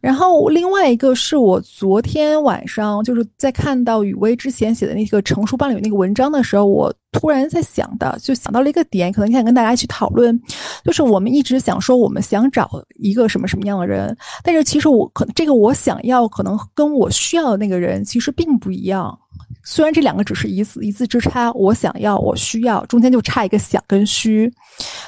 [0.00, 10.40] 然后另外一个是我昨天晚上就是在看到雨薇之前写的那个成熟伴侣那个文章的时候，我突然在想的，就想到了一个点，可能想跟大家去讨论，
[10.84, 19.18] 就是我们一直想说我们想找一个什么什么样的人，但是其实我可这个我想要可能跟我需要的那个人其实并不一样。
[19.62, 24.52] 虽然这两个只是一字一字之差，我想要，我需要，中间就差一个想跟需，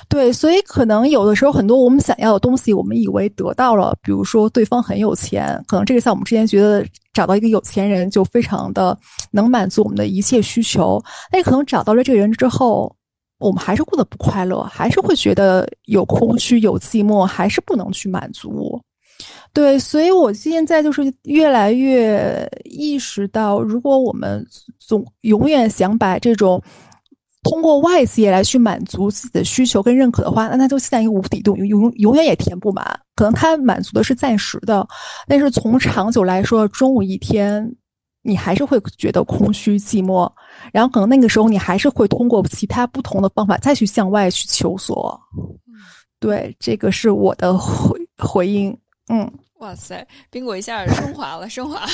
[0.08, 8.96] 对，所以可能有的时候很多我们想要的东西，我们以为得到了，比如说对方很有钱，可能这个像我们之前觉得找到一个有钱人就非常的
[9.30, 12.94] 能满足我们的一切需求，那可能找到了这个人之后，
[13.38, 18.80] 我们还是过得不快乐，还是会觉得有空虚、有寂寞，还是不能去满足。
[19.56, 24.46] 对，所以我现在就是越来越意识到，如果我们
[24.78, 26.62] 总永远想把这种
[27.42, 32.84] 通过外界来去满足自己的需求跟认可的话，那它就像一个无底洞，永永永远也填不满。
[33.14, 34.86] 可能它满足的是暂时的，
[35.26, 37.74] 但是从长久来说，终有一天
[38.20, 40.30] 你还是会觉得空虚寂寞，
[40.70, 45.18] 然后可能那个时候你还是会通过其他不同的方法再去向外去求索。
[46.20, 48.76] 对，这个是我的回回应。
[49.08, 49.32] 嗯。
[49.66, 51.84] 哇塞，宾果一下升华了，升华。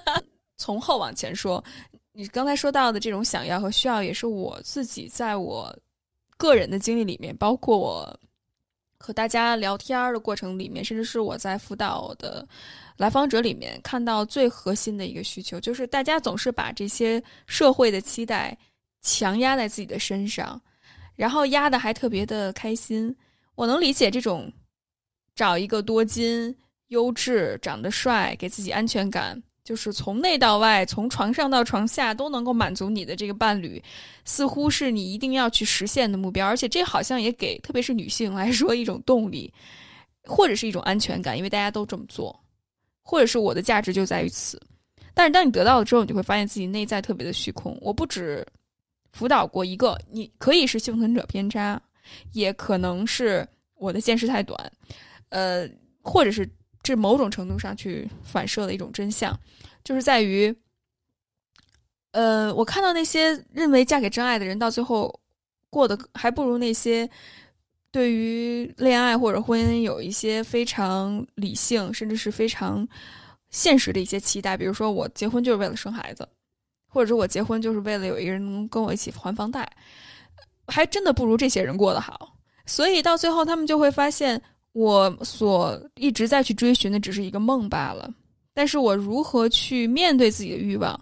[0.58, 1.64] 从后往前说，
[2.12, 5.74] 你刚才说到的这种想要和需要，也是我自己在我
[6.36, 8.20] 个人的经历里面，包括我
[8.98, 12.46] 和大家聊天的过程里面，甚至是我在辅导的
[12.98, 18.54] 来访者里面看到最核心的一个需求，就是大家总是把这些社会的期待
[19.00, 20.60] 强压在自己的身上，
[21.16, 23.16] 然后压的还特别的开心。
[23.54, 24.52] 我能理解这种
[25.34, 26.54] 找一个多金。
[26.94, 33.82] 优质、长得帅，给自己安全感，就是从内到外，从床上到床下都能够满足你的这个伴侣，
[34.24, 36.46] 似乎是你一定要去实现的目标。
[36.46, 39.52] 而且这好像也给特别是女性来说一种动力，
[40.24, 42.38] 或者是一种安全感，因为大家都这么做，
[43.02, 44.60] 或者是我的价值就在于此。
[45.12, 47.76] 但是当你得到了之后，你就会发现自己内在特别的虚空。
[47.80, 48.46] 我不止
[49.12, 51.82] 辅导过一个，你可以是幸存者偏差，
[52.32, 54.72] 也可能是我的见识太短，
[55.30, 55.68] 呃，
[56.00, 56.48] 或者是。
[56.84, 59.36] 这某种程度上去反射的一种真相，
[59.82, 60.54] 就是在于，
[62.12, 65.18] 呃，我看到那些认为嫁给真爱的人，到最后
[65.70, 67.08] 过得还不如那些
[67.90, 72.86] 对于恋爱或者婚姻有一些非常理性，甚至是非常
[73.48, 74.54] 现实的一些期待。
[74.54, 76.28] 比如说，我结婚就是为了生孩子，
[76.86, 79.66] 或者说我结婚就是为了有一个人能跟我一起还房贷，
[80.66, 82.36] 还真的不如这些人过得好。
[82.66, 84.40] 所以到最后，他们就会发现，
[84.74, 88.12] 我所一直在去追寻的只是一个梦罢了。
[88.52, 91.00] 但是我如何去面对自己的欲望，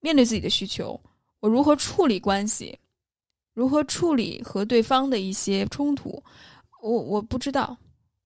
[0.00, 0.98] 面对自己的需求？
[1.40, 2.76] 我如何处理关系？
[3.54, 6.22] 如何处理和对方的一些冲突？
[6.80, 7.76] 我我不知道，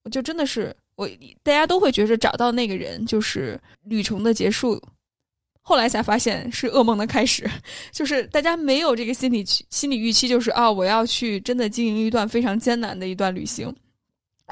[0.04, 1.08] 我就真的是我，
[1.42, 4.80] 大家都会觉着找到那个人就是旅程的结束，
[5.62, 7.50] 后来才发现是噩梦的开始。
[7.92, 13.74] 就是大家没有这个心理心理预期，就是啊，我要去真的经营一段非常艰难的一段旅行。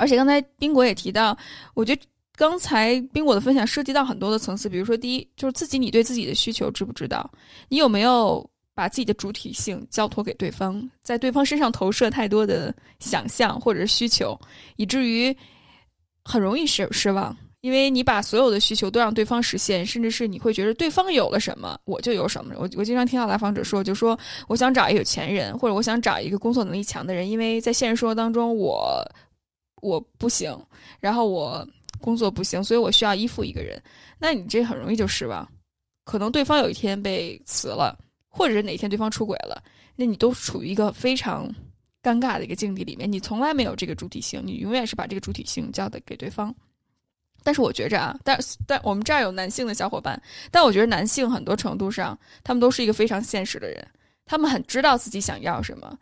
[0.00, 1.36] 而且刚才宾果也提到，
[1.74, 2.02] 我觉得。
[2.36, 7.30] 刚才宾果的分享涉及到很多的层次，比如说，第一就是自己，你对自己的需求知不知道？
[7.68, 14.34] 你有没有把自己的主体性交托给对方，在对方身上投射太多的想象或者是需求，
[14.76, 15.36] 以至于
[16.24, 22.54] 很容易失失望，因为你把所有的需求都让对方实现，甚至是你会觉得对方有了什么，我就有什么。
[22.56, 29.04] 我我经常听到来访者说，就说我想找一个有钱人，或者我想找一个工作能力强的人，因为在现实生活当中我
[29.80, 30.56] 我不行，
[31.00, 31.66] 然后我。
[32.02, 33.78] 工作不行，所以我需要依附一个人。
[34.18, 35.46] 那你这很容易就失望，
[36.04, 37.94] 可能对方有一天被辞了，
[38.26, 39.62] 或者是哪天对方出轨了，
[39.96, 41.46] 那你都处于一个非常
[42.02, 43.10] 尴尬的一个境地里面。
[43.12, 46.54] 你从来没有这个主体性，你永远是把这个主体性交的给对方。
[47.42, 50.18] 但是我觉着啊，但但我们这儿有男性的小伙伴，
[50.50, 53.86] 但我觉得男性很多程度上，他们都是一个非常现实的人，
[54.24, 55.94] 他们很知道自己想要什么。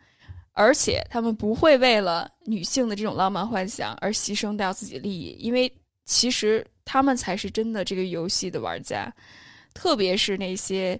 [0.59, 5.71] 而且他们不会为了女性的这种浪漫幻想而牺牲掉自己的利益，因为。
[6.11, 9.13] 其实他们才是真的这个游戏的玩家，
[9.75, 10.99] 特别是那些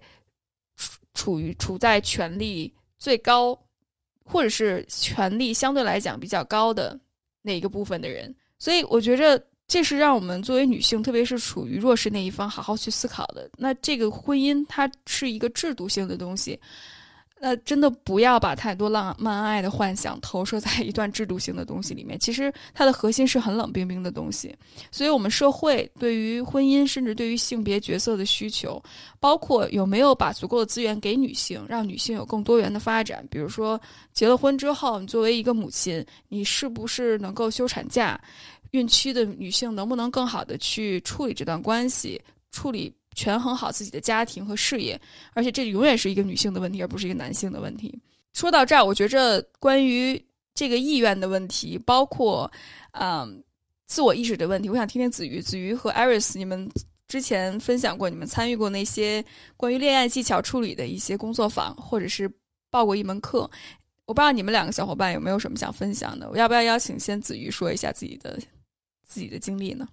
[0.76, 3.60] 处处于处在权力最高，
[4.24, 6.96] 或者是权力相对来讲比较高的
[7.42, 8.32] 那一个部分的人。
[8.60, 13.50] 所以，我觉着这是让我们作为女性，特别是处于弱势那一方，好好去思考的。
[13.58, 16.60] 那这个婚姻，它是一个制度性的东西。
[17.42, 22.20] 那真的不要把太多浪漫爱的幻想投射在一段制度性的东西里面。
[22.20, 24.54] 其实它的核心是很冷冰冰的东西。
[24.92, 28.82] 所以，我们社会对于婚姻，甚至对于性别角色的需求，
[29.20, 33.26] 包括有没有把足够的资源给女性，让女性有更多元的发展。
[33.32, 33.80] 比如说，
[34.14, 38.20] 结了婚之后，你作为一个母亲，你是不是能够休产假？
[38.72, 42.22] 孕期的女性能不能更好的去处理这段关系？
[42.52, 42.94] 处理？
[43.20, 44.98] 权衡好自己的家庭和事业，
[45.34, 47.94] 而且这永远是一个女性的问题，而不是一个男性的问题。
[48.32, 52.50] 说到这儿，我觉着关于这个意愿的问题，包括
[52.92, 53.44] 嗯
[53.86, 56.70] 自我意识的问题，我想听听子瑜、子瑜和艾瑞斯，你们
[57.10, 59.22] 之前分享过，你们参与过那些
[59.58, 62.32] 关于恋爱技巧处理的一些工作坊，或者是
[62.70, 63.50] 报过一门课。
[64.06, 66.30] 我不知道你们两个小伙伴有没有什么想分享的？
[66.30, 68.40] 我要不要邀请先子瑜说一下自己的
[69.06, 69.88] 自己的经历呢？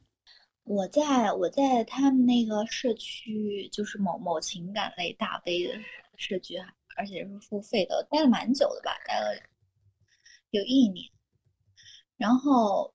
[0.67, 5.75] 我在我在他们那个社区，就是某某情感类大 V 的
[6.17, 6.57] 社区，
[6.97, 9.41] 而且是付费的，待了蛮久的吧，待了
[10.51, 11.09] 有一年。
[12.17, 12.93] 然后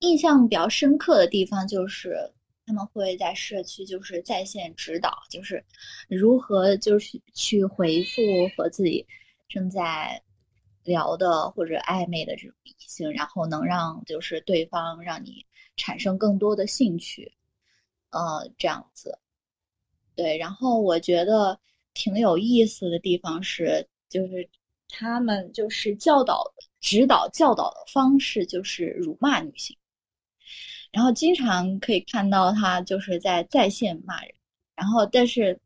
[0.00, 2.30] 印象比较深刻的地方就是
[2.66, 5.64] 他们会在社区就是在线指导，就是
[6.06, 8.20] 如何就是去回复
[8.54, 9.06] 和自己
[9.48, 10.22] 正在
[10.84, 15.46] 聊的或者暧昧的这种异性，然后能让就是对方让你。
[15.76, 17.32] 产生更多的兴趣，
[18.10, 19.18] 呃，这样子，
[20.14, 20.36] 对。
[20.36, 21.58] 然后我觉得
[21.94, 24.46] 挺有意思的地方是，就是
[24.90, 29.74] 他们就是教导、指导、教导的方式就是辱骂女性，
[30.92, 34.34] 然后经常可以看到他就是在在线骂人，
[34.74, 35.58] 然后但是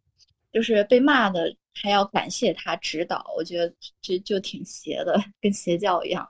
[0.53, 6.29] 就是被骂的还要感谢他指导，我觉得这就挺邪的，跟邪教一样。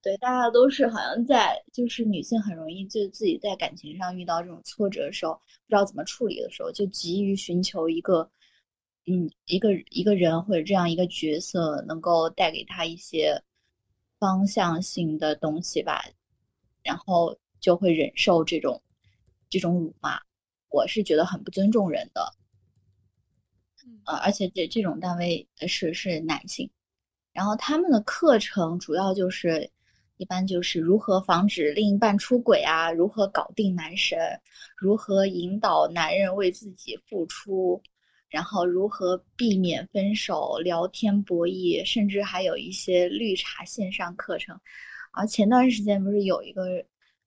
[0.00, 8.30] 对，大家都是好像在，就是女性很容易就自己在感情上遇到这种挫折的时候，不知道怎么处理的时候，就急于寻求一个，
[9.06, 13.42] 嗯，一个一个人或者这样一个角色，能够带给她一些
[14.20, 16.04] 方向性的东西吧，
[16.84, 18.80] 然后就会忍受这种
[19.50, 20.20] 这种辱骂。
[20.70, 22.32] 我是觉得很不尊重人的，
[24.04, 26.70] 呃，而且这这种单位是是男性，
[27.32, 29.70] 然后他们的课程主要就是。
[30.20, 34.18] 一般就是如何防止另一半出轨啊，如何搞定男神，
[34.76, 37.80] 如何引导男人为自己付出，
[38.28, 44.58] 然后如何避免分手、聊天博弈，甚至还有一些绿茶线上课程。
[45.12, 46.64] 啊，前段时间不是有一个，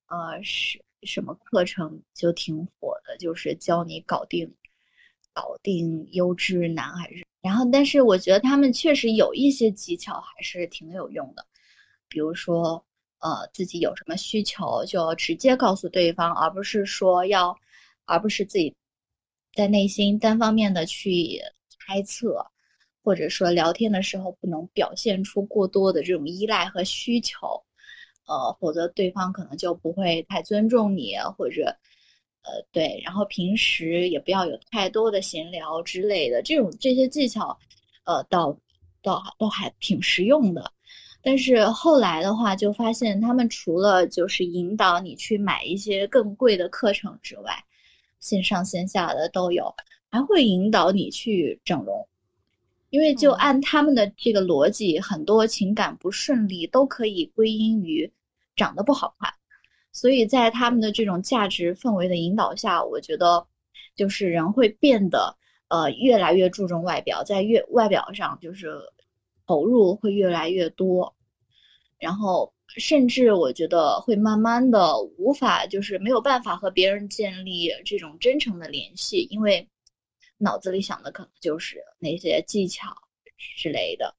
[0.08, 4.54] 呃，是什么课程就挺火的，就是教你搞定，
[5.34, 11.44] 搞定优质男还是然后，但是我觉得他们确实有一些技巧还是挺有用的，
[12.08, 12.86] 比如说，
[13.20, 17.58] 呃，自己有什么需求就直接告诉对方，而不是说要，
[18.06, 18.76] 而不是自己
[19.56, 21.42] 在内心单方面的去
[21.80, 22.46] 猜测，
[23.04, 27.64] 或者说聊天的时候不能表现出过多的这种依赖和需求，
[28.28, 31.76] 呃，否则对方可能就不会太尊重你，或者。
[32.44, 37.58] 呃，对，然后平时也不要有太多的闲聊之类的，这种这些技巧，
[38.04, 38.58] 呃，倒
[39.02, 40.72] 倒都还挺实用的。
[41.22, 47.64] 但是后来的话，就发现他们除了就是引导你去买一些更贵的课程之外，
[48.20, 49.76] 线上线下的都有，
[50.10, 52.08] 还会引导你去整容，
[52.90, 58.12] 因为就按他们的这个逻辑，很多情感不顺利都可以归因于
[58.56, 59.32] 长得不好看。
[59.92, 63.46] 所以在他们的这种价值氛围的引导下，我觉得，
[63.96, 65.36] 就是人会变得
[65.68, 68.80] 呃越来越注重外表，在越外表上就是
[69.46, 71.14] 投入会越来越多，
[71.98, 79.68] 然后甚至我觉得会慢慢的无法就是没有办法和别人建立这种真诚的联系，因为
[80.38, 82.96] 脑子里想的可能就是那些技巧
[83.58, 84.16] 之类的。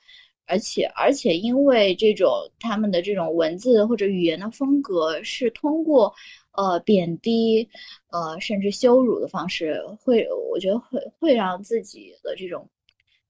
[0.46, 6.14] 而且，而且，因为这种他们的这种文字或者语言的风格是通过，
[6.52, 7.68] 呃，贬低，
[8.10, 12.68] 呃，甚至羞辱的方式，会，我觉得会会让自己的这种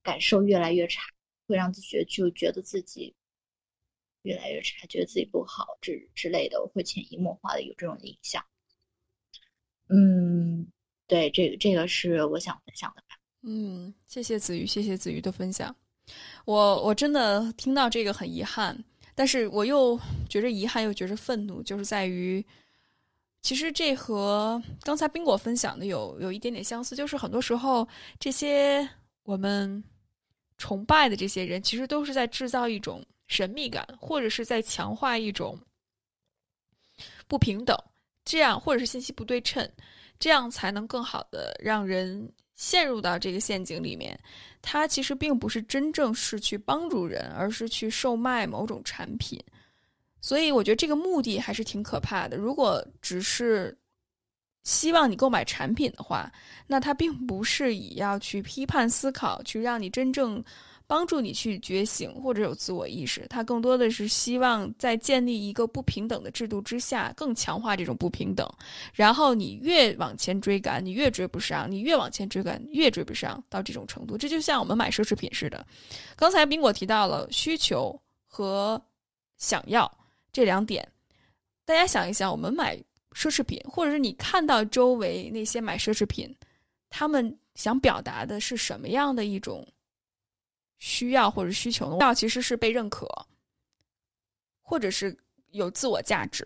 [0.02, 1.02] 感受越来越差，
[1.46, 3.14] 会让自己就觉得自己
[4.22, 8.42] 越来越差，觉得自己不好之之类的，会潜移默化的有这种影响。
[9.88, 10.66] 嗯，
[11.06, 13.16] 对，这个这个是我想分享的吧。
[13.42, 15.76] 嗯，谢谢子瑜，谢谢子瑜的分享。
[16.44, 18.76] 我我真的听到这个很遗憾，
[19.14, 19.98] 但是我又
[20.28, 22.44] 觉着遗憾，又觉着愤怒，就是在于，
[23.42, 27.86] 其实这和刚才冰果分享的有有一点点相似，就是很多时候
[28.18, 28.88] 这些
[29.22, 29.82] 我们
[30.58, 35.58] 崇拜的这些人，其实都是在制造一种神秘感，或者是在强化一种
[37.28, 37.76] 不平等，
[38.24, 39.70] 这样或者是信息不对称，
[40.18, 42.28] 这样才能更好的让人。
[42.62, 44.16] 陷入到这个陷阱里面，
[44.62, 49.36] 他其实并不是真正是去帮助人，而是去售卖某种产品。
[50.20, 52.36] 所以我觉得这个目的还是挺可怕的。
[52.36, 53.76] 如果只是
[54.62, 56.30] 希望你购买产品的话，
[56.68, 60.42] 那他并不是以要去批判思考，去让你真正。
[60.92, 68.46] 帮助你去觉醒或者有自我意识，他更多的是希望在建立一个不平等的制度之下，更强化这种不平等。
[68.92, 74.18] 然后你越往前追赶，你越追不上；你越往前追赶，越追不上，到这种程度。
[74.18, 75.66] 这就像我们买奢侈品似的。
[76.14, 78.78] 刚才宾果提到了需求和
[79.38, 79.90] 想要
[80.30, 80.86] 这两点，
[81.64, 82.76] 大家想一想，我们买
[83.12, 86.36] 奢侈品，或者是你看到周围那些买奢侈品，
[86.90, 89.66] 他们想表达的是什么样的一种？
[90.84, 91.98] 需要或者需求呢？
[92.00, 93.06] 要其实是被认可，
[94.60, 95.16] 或者是
[95.52, 96.44] 有自我价值，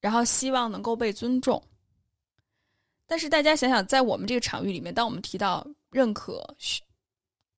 [0.00, 1.62] 然后希望能够被尊重。
[3.06, 6.42] 但是大家想想，在我们这个场域里面，当我们提到认可、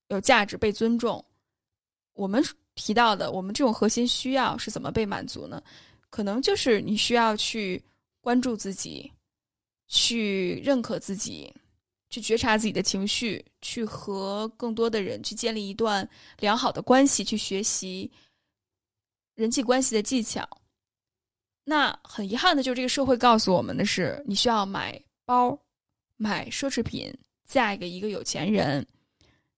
[0.09, 1.25] 有价值、被尊重，
[2.15, 5.63] 我们提到的我们这种核心需要是怎么被满足呢？
[6.11, 7.81] 可能就是你需要去
[8.21, 9.09] 关注自己，
[9.87, 11.55] 去认可自己。
[12.11, 18.11] 去觉察自己的情绪，去和更多的人去建立一段良好的关系，去学习
[19.35, 20.49] 人际关系的技巧。
[21.65, 25.59] 那很遗憾的就是，这个社会告诉我们的是，你需要买包、
[26.17, 27.13] 买奢侈品，
[27.47, 28.87] 嫁给一个有钱人，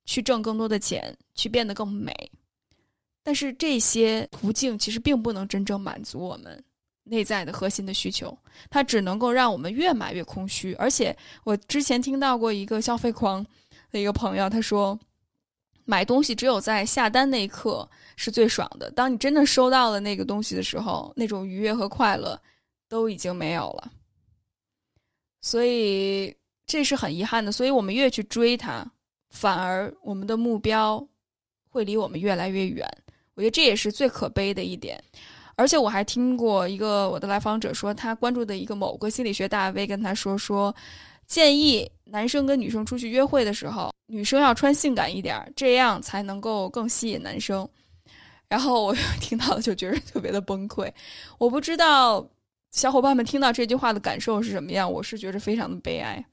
[0.04, 2.12] 去挣更多的钱，去变得更美。
[3.22, 6.64] 但是这些途径其实并不能真正满足我们。
[7.04, 8.36] 内在的核心的需求，
[8.68, 10.74] 它只能够让我们越买越空虚。
[10.74, 13.44] 而且，我之前听到过一个消费狂
[13.90, 14.98] 的一个朋友，他说，
[15.84, 22.40] 买东西只有在下单那一刻是最爽的，当你真的收到了那个东西的时候，那种愉悦和快乐
[22.88, 23.90] 都已经没有了。
[25.40, 26.36] 所以
[26.66, 27.50] 这是很遗憾的。
[27.50, 28.84] 所以我们越去追它，
[29.30, 31.04] 反而我们的目标
[31.70, 32.86] 会离我们越来越远。
[33.34, 35.02] 我觉得这也是最可悲的一点。
[35.60, 40.74] 而且我还听过一个我的来访者说，他关注的一个某个心理学大 V 跟他说说，
[41.26, 47.68] 建议男生跟女生出去约会的时候，女生要穿性感一点，这样才能够更吸引男生。
[48.48, 50.90] 然后我听到就觉得特别的崩溃。
[51.36, 52.26] 我不知道
[52.70, 56.24] 小伙伴们听到这句话的感受是什么样，我是觉得非常的悲哀。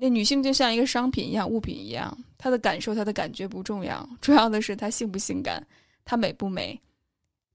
[0.00, 5.64] 那女性就像一个商品一样，物品一样，她的感受、她的感觉不重要，重要的是她性不性感，
[6.04, 6.76] 她美不美。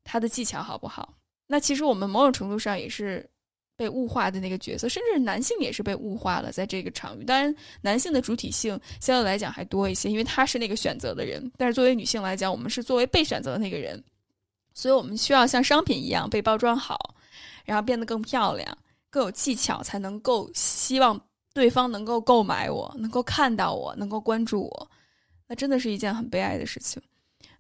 [0.06, 1.14] 他的技巧好不好？
[1.48, 3.30] 那其实我们某种程度上也是
[3.76, 7.26] 被物化的那个角色，甚至男性也是被物化了，在这个场域。
[7.26, 11.52] 当然，男性的主体性相对来讲还多一些，因为他是那个选择的人。
[11.58, 14.02] 但是作为女性来讲，我们是作为被选择的那个人，
[14.74, 17.16] 所以我们需要像商品一样被包装好，
[17.66, 18.78] 然后变得更漂亮、
[19.10, 21.20] 更有技巧，才能够希望
[21.54, 24.92] 对方能够购买我，能够看到我，能够关注我。
[25.48, 27.02] 那真的是一件很悲哀的事情。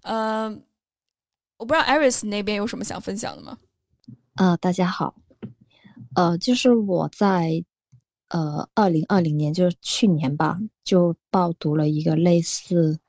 [0.01, 0.55] 呃，
[1.57, 3.57] 我不知道 Aris 那边有什么想分享的吗？
[4.33, 5.15] 啊，大家好。
[6.13, 7.63] 呃，就是我在
[8.27, 12.99] 呃二零二零年，就是去年吧，就报读了一个类似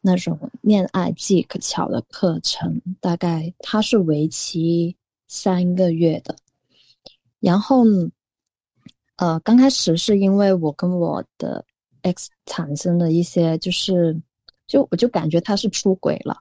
[0.00, 4.96] 那种恋爱技巧的课程，大概它是为期
[5.28, 6.34] 三个月的。
[7.38, 7.84] 然后，
[9.16, 11.64] 呃，刚开始是因为我跟我的
[12.02, 14.20] X 产生了一些，就是
[14.66, 16.40] 就我就感觉他是出轨了。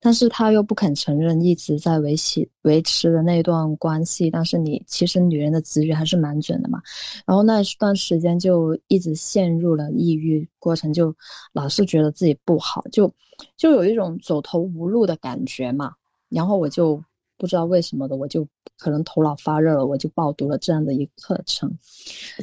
[0.00, 4.30] 但是他又不肯承认，一直在维系维持的那段关系。
[4.30, 6.80] 但是你其实女人的直觉还是蛮准的嘛。
[7.26, 11.12] 然后那段时间就一直陷入了抑郁过程，就
[11.52, 13.12] 老是觉得自己不好，就
[13.56, 15.94] 就有一种走投无路的感觉嘛。
[16.28, 17.02] 然后我就
[17.36, 18.46] 不知道为什么的，我就
[18.78, 21.76] 可能头脑发热了，我就报读了这样的一个课程。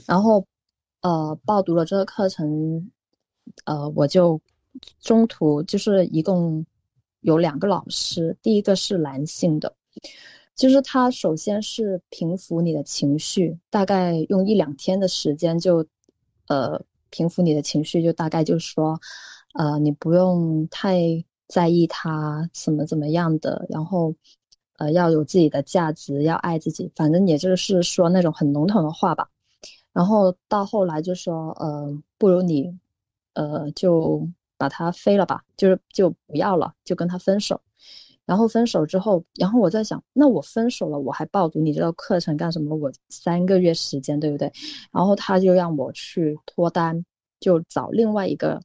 [0.06, 0.46] 然后，
[1.02, 2.92] 呃，报读了这个课程，
[3.64, 4.42] 呃，我就
[5.00, 6.66] 中途就是一共。
[7.26, 9.76] 有两个老师，第一个是男性的，
[10.56, 15.84] 就是他首先是平复你的情绪，大概用一两天的时间就，
[16.48, 19.02] 呃，平复你的情绪，就大概就是说，
[19.56, 21.00] 呃，你不用太
[21.48, 24.14] 在意他怎么怎么样的，然后，
[24.78, 29.32] 呃，要有自己的价值，要爱自己，反正也就是说那种很笼统的话吧。
[29.94, 32.78] 然后到后来就说，呃，不如你，
[33.34, 34.30] 呃，就。
[34.58, 37.62] 把他飞了吧，就是就不要了，就跟他分手。
[38.26, 42.76] 然后分手之后，然后我在想，那我分手了，我还报读你这个课程干什么？
[42.76, 44.52] 我三个月时间，对不对？
[44.92, 47.06] 然后他就让我去脱单，
[47.40, 48.60] 就找另外一个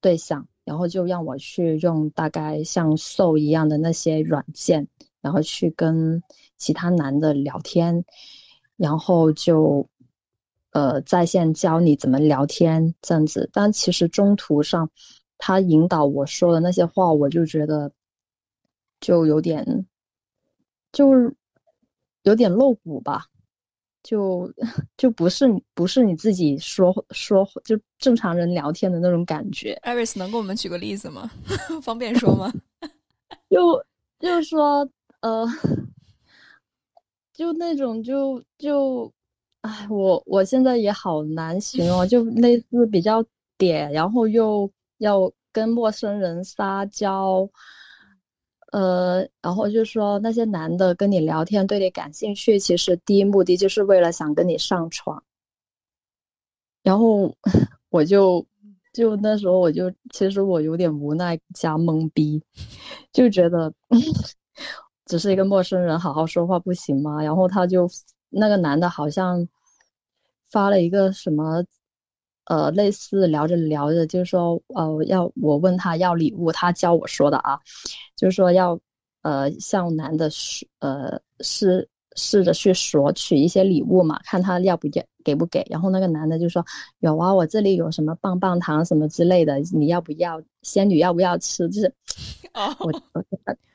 [0.00, 4.88] 对象，然后就让我去用大概像 So 一样的那些软件，
[5.22, 6.22] 然后去跟
[6.58, 8.04] 其他男的聊天，
[8.76, 9.88] 然后就。
[10.72, 14.90] 呃，在线教你怎么聊天这样子，但其实中途上，
[15.36, 17.92] 他引导我说的那些话，我就觉得
[18.98, 19.86] 就有点，
[20.92, 21.12] 就
[22.22, 23.26] 有点露骨吧，
[24.02, 24.50] 就
[24.96, 29.74] 就不是不是你自己说说就正常人聊天的那种感觉。
[29.82, 31.30] 艾瑞斯能给我们举个例子吗？
[31.82, 32.50] 方便说吗？
[33.50, 33.84] 就
[34.18, 34.88] 就是说，
[35.20, 35.46] 呃，
[37.34, 39.12] 就那种就就。
[39.62, 43.22] 哎，我我现在也好难形容，就 类似比较
[43.56, 47.48] 嗲，然后又要跟陌生人撒娇，
[48.72, 55.22] 呃，然后就说那些男的跟你聊天，对你感兴趣，其实第一目的就是为了想跟你上床。
[56.82, 57.32] 然后
[57.88, 58.44] 我就
[58.92, 62.42] 就那时候我就其实我有点无奈加懵逼，
[63.12, 63.72] 就觉得
[65.06, 67.22] 只是一个陌生人，好好说话不行吗？
[67.22, 67.88] 然后他就。
[68.32, 69.46] 那个男的好像
[70.50, 71.64] 发了一个什么，
[72.44, 77.60] 呃，类似聊着聊着，就是说，呃，要我问他要礼物，他教我说的啊，
[78.16, 78.78] 就是说要，
[79.22, 85.66] 呃，向男的试，呃，试试着去索取一些礼物嘛，看他要不要给不给。
[85.70, 86.64] 然后那个男的就说
[87.00, 90.42] 有啊，我这里有什么棒棒糖什么之类的，你要不要？
[90.62, 91.68] 仙女要不要吃？
[91.68, 91.94] 就是，
[92.78, 93.24] 我我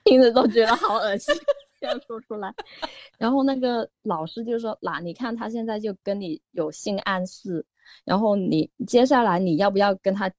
[0.06, 1.34] 听着都觉得好恶心。
[2.06, 2.54] 说出来，
[3.18, 7.66] 然后那个老师就说：“那你看他现在就跟你有性暗示，
[8.06, 10.32] 然后你接下来你要不要跟他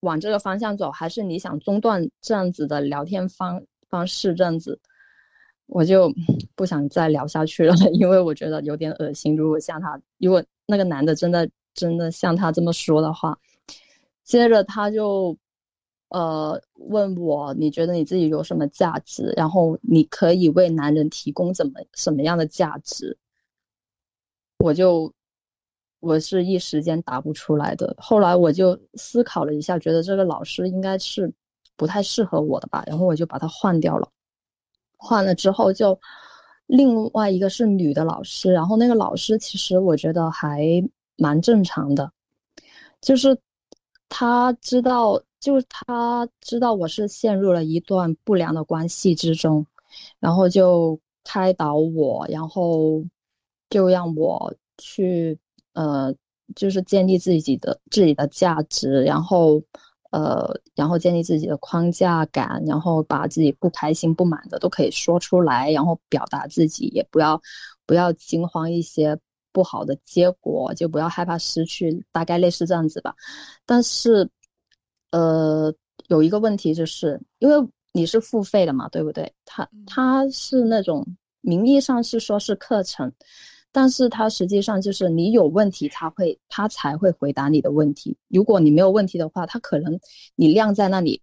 [0.00, 4.34] 往这个方向走，还是你想中断这样子的聊天方方式？
[4.34, 4.78] 这样子，
[5.66, 6.12] 我就
[6.54, 9.36] 不想再聊下去了， 因为我觉得有点恶心。
[9.36, 13.38] 如果像他，如果那个男的真的真的像他这么说的话，
[14.24, 15.36] 接着他就。”
[16.14, 19.34] 呃，问我你觉得你自己有什么价值？
[19.36, 23.18] 然后你可以为男人提供怎么什么样的价值？
[24.58, 25.12] 我就
[25.98, 27.96] 我是一时间答不出来的。
[27.98, 31.32] 后来我就思考了一下，觉得这个老师应该是
[31.74, 34.08] 不太适合我的吧，然后我就把他换掉了。
[34.96, 35.98] 换了之后，就
[36.66, 40.62] 另外一个是女的老师，然后那个老师其实我觉得还
[41.16, 42.12] 蛮正常的，
[43.00, 43.36] 就是
[44.08, 45.20] 他知道。
[45.44, 49.66] 就是他知道我是陷入了一段不良的关系之中，
[50.18, 53.04] 然后就开导我，然后
[53.68, 55.38] 就让我去
[55.74, 56.14] 呃，
[56.56, 59.62] 就是建立自己的自己的价值，然后
[60.12, 67.38] 呃，然后建立自己的框架感，然后把自己不开心、不满的都可以说出来，然后表达自己，也不要
[67.84, 69.18] 不要惊慌一些
[69.52, 73.14] 不好的结果，就不要害怕失去，大概类似这样子吧。
[73.66, 74.30] 但是，
[75.14, 75.72] 呃，
[76.08, 77.54] 有一个问题就是，因为
[77.92, 79.32] 你是付费的嘛，对不对？
[79.44, 81.06] 他他是那种
[81.40, 83.12] 名义上是说是课程。
[83.70, 88.16] 但是他实际上就是你有问题，他会他才会回答你的问题。
[88.26, 90.00] 如果你没有问题的话，他可能
[90.34, 91.22] 你晾在那里，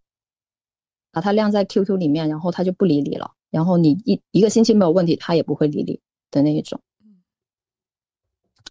[1.11, 3.31] 把它晾在 QQ 里面，然后他就不理你了。
[3.49, 6.79] 然后你一一个星期没有问题，他也不会理你的那一种。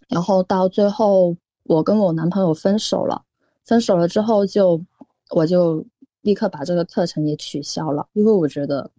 [0.09, 3.27] 然后到最后，我跟我男朋友分手了。
[3.63, 4.83] 分手了之后，就
[5.31, 5.85] 我就
[6.21, 8.91] 立刻把这个课程也取消了，因为我觉得。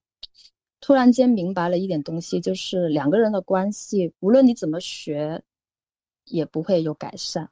[0.84, 5.40] 突然间明白了一点东西，就是两个人的关系，无论你怎么学，
[6.26, 7.48] 也不会有改善，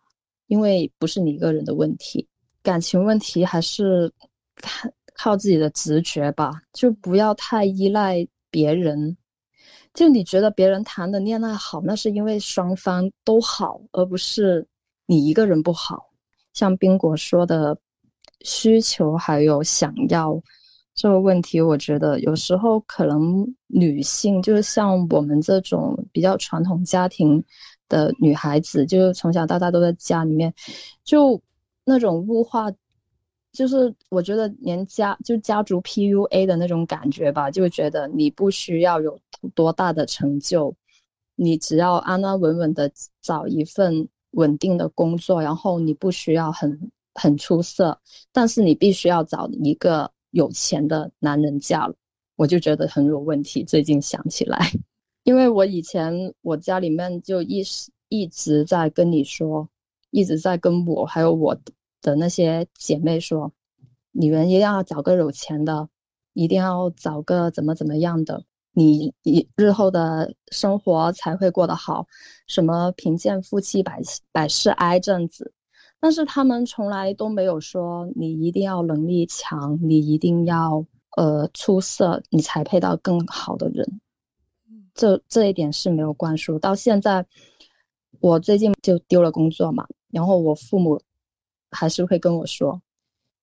[0.48, 2.28] 因为不是你一个人的问题，
[2.64, 4.12] 感情问题还是
[4.56, 9.16] 看靠自己的直觉吧，就不要太依赖别人。
[9.94, 14.68] 就你觉得别人谈的恋爱好，那是因为双方都好，而不是
[15.06, 16.10] 你一个人不好。
[16.54, 17.78] 像宾果说的，
[18.42, 20.42] 需求还有想要。
[20.96, 27.42] 这个问题，我觉得有时候可能女性，就是像我们这种比较传统家庭
[27.88, 30.54] 的女孩子，就是从小到大都在家里面，
[31.06, 31.42] 就
[31.86, 32.70] 那种物化，
[33.54, 39.18] 就是我觉得连家就家族 PUA 的那种感觉吧，就觉得你不需要有
[39.56, 40.76] 多大的成就，
[41.36, 48.00] 你只要安安稳稳的找一份稳定的工作，然后你不需要很很出色，
[48.32, 50.12] 但是你必须要找一个。
[50.32, 51.96] 有钱的男人嫁了，
[52.36, 53.64] 我就觉得很有问题。
[53.64, 54.60] 最近想起来，
[55.26, 59.68] 因为我以前我家里面就一直一直在跟你说，
[60.12, 61.58] 一直在跟我还有我
[62.04, 63.52] 的那些姐妹说，
[64.12, 65.90] 女人一定要找个有钱的，
[66.34, 72.06] 一定要找个怎么怎么样的，你你日后的生活才会过得好。
[72.46, 74.00] 什么贫贱夫妻百
[74.32, 75.54] 百事哀这样子。
[76.00, 80.86] 但是他们从来都没有说你一定要能力强，你一定要
[81.18, 84.00] 呃出色，你才配到更好的人。
[84.93, 86.58] 这这一点是没有灌输。
[86.58, 87.26] 到现在，
[88.20, 91.02] 我最近就丢了工作嘛，然后我父母
[91.72, 92.82] 还是会跟我说，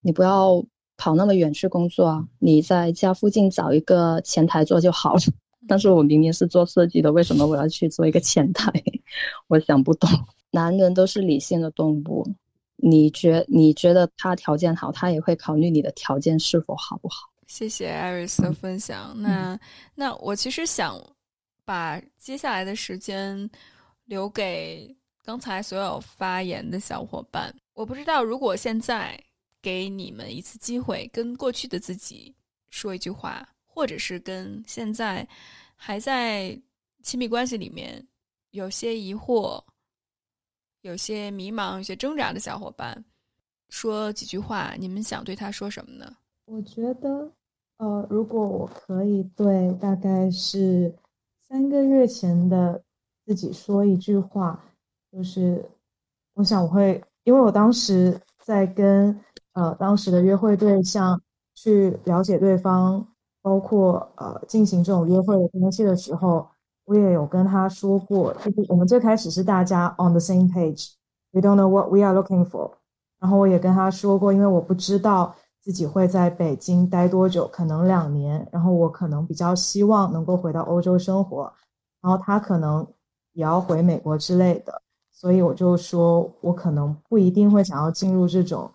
[0.00, 0.64] 你不要
[0.96, 5.20] 跑那么远去工作啊，你在家附近找一个前台做就好了。
[5.68, 8.72] 但是我明明是做设计的，为什么我要去做一个前台？
[9.48, 10.08] 我想不懂。
[10.50, 12.26] 男人都是理性的动物。
[12.76, 17.28] 你觉你觉得他条件好，他也会考虑你的条件是否好不好？
[17.46, 19.14] 谢谢艾瑞斯的分享。
[19.16, 19.58] 那
[19.94, 21.00] 那我其实想
[21.64, 23.48] 把接下来的时间
[24.04, 27.54] 留给刚才所有发言的小伙伴。
[27.72, 29.18] 我不知道，如果现在
[29.62, 32.34] 给你们一次机会，跟过去的自己
[32.70, 35.26] 说一句话，或者是跟现在
[35.76, 36.58] 还在
[37.02, 38.06] 亲密关系里面
[38.50, 39.62] 有些疑惑。
[40.86, 43.04] 有些迷茫、有些挣扎的小伙伴，
[43.70, 46.16] 说几句话，你们想对他说什么呢？
[46.44, 47.28] 我觉得，
[47.78, 50.94] 呃，如果我可以对大概是
[51.48, 52.80] 三个月前的
[53.24, 54.62] 自己说一句话，
[55.10, 55.68] 就是，
[56.34, 59.18] 我想我会，因为我当时在跟
[59.54, 61.20] 呃当时的约会对象
[61.56, 63.04] 去了解对方，
[63.42, 66.48] 包括呃进行这种约会的关系的时候。
[66.86, 72.70] 我也有跟他说过，就是我们最开始是大家 on the same page，we don't know what we are looking for。
[73.18, 78.46] 然后我也跟他说过，因为我不知道自己会在北京待多久，可能两年。
[78.52, 81.52] 然后我可能比较希望能够回到欧洲生活，
[82.00, 82.86] 然后他可能
[83.32, 84.80] 也要回美国之类的。
[85.10, 88.70] 所以我就说我可能不一定会想要进入这种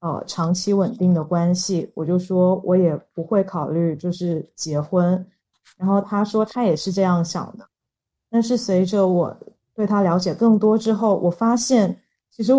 [0.00, 1.90] 呃长期稳定的关系。
[1.94, 5.26] 我就说我也不会考虑就是结婚。
[5.78, 7.66] 然后他说他也是这样想的，
[8.30, 9.36] 但是随着我
[9.74, 12.00] 对他了解更多之后，我发现
[12.30, 12.52] 其实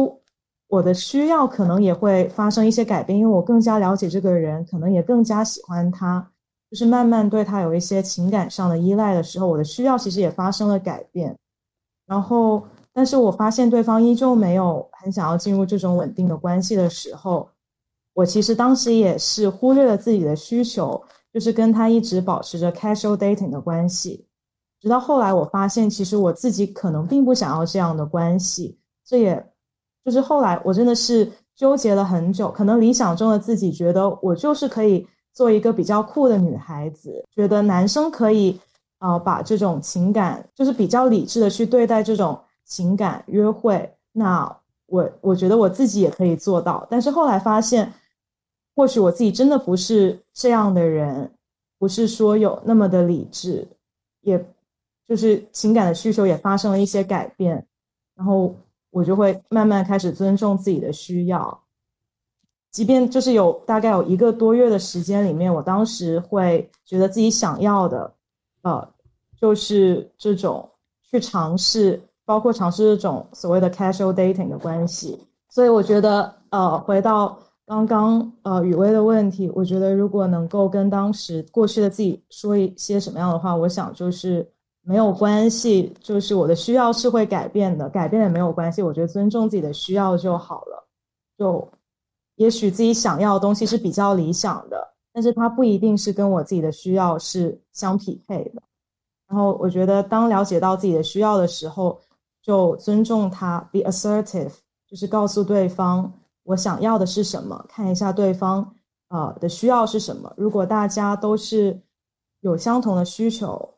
[0.67, 6.29] 我的需要可能也会发生一些改变，因为我更加了解这个人，可能也更加喜欢他，
[6.69, 11.35] 就是慢慢对他有一些情感上的依赖的时候，我的需要其实也发生了改变。
[12.05, 12.63] 然后，
[12.93, 17.49] 但是我发现对方依旧没有很想要进入这种稳定的关系的时候，
[18.13, 21.03] 我其实当时也是忽略了自己的需求。
[21.37, 24.25] 就是跟他一直保持着 casual dating 的关系，
[24.81, 28.79] 直到后来我发现，其实我自己可能并不想要这样的关系。
[29.05, 29.45] 这也
[30.03, 32.49] 就是后来我真的是纠结了很久。
[32.49, 38.59] 可能理想中的自己觉得我就是可以做一个比较酷的女孩子，觉得男生可以
[38.97, 43.87] 啊把这种情感就是比较理智的去对待这种情感约会。
[44.11, 44.57] 那
[44.87, 47.93] 我我觉得我自己也可以做到，但是后来发现。
[48.77, 51.31] 或许我自己真的不是这样的人，
[51.79, 53.67] 不是说有那么的理智，
[54.21, 54.53] 也
[55.07, 57.65] 就是情感的需求也发生了一些改变，
[58.15, 58.53] 然后
[58.91, 61.59] 我就会慢慢开始尊重自己的需要，
[62.69, 68.13] 即便就是有大概有一个多月的时间里面，我当时会觉得自己想要的，
[68.61, 68.87] 呃，
[69.41, 70.69] 就是这种
[71.01, 75.19] 去尝试，包括尝试这种所谓的 casual dating 的关系，
[75.49, 77.39] 所以我觉得，呃，回到。
[77.67, 84.49] 刚刚呃，雨薇的问题，我觉得如果能够跟当时过去的自己说一些什么样的话，我想就是
[84.83, 88.81] 没有关系，就是我的需要是会改变的，改变也没有关系。
[88.81, 90.87] 我觉得尊重自己的需要就好了。
[91.37, 91.69] 就
[92.37, 98.61] 也许自己想要的东西是比较理想的，但是它不一定是跟我自己的需要是相匹配的。
[99.27, 101.99] 然后我觉得当了解到自己的需要的时候，
[102.41, 104.53] 就尊重他，be assertive，
[104.87, 106.13] 就是告诉对方。
[106.47, 107.65] 我想要的是什么？
[107.67, 108.73] 看一下对方，
[109.09, 110.33] 呃的需要是什么。
[110.37, 111.81] 如果大家都是
[112.39, 113.73] 有相同的需求，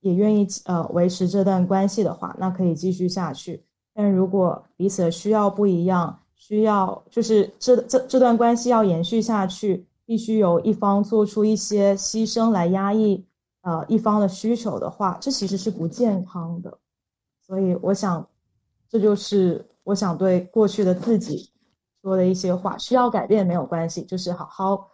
[0.00, 3.62] 也愿意呃维持这段关系的话，那可以继续下去。
[3.92, 13.22] 但如果彼此的需要不一样，需要就是这这这段关系要延续下去，必须有一方做出一些牺牲来压抑
[13.60, 16.78] 呃一方的需求的话，这其实是不健康的。
[17.46, 18.26] 所以我想，
[18.88, 21.50] 这就是我想对过去的自己。
[22.00, 24.88] 说的一些话需要改变没有关系，就是好好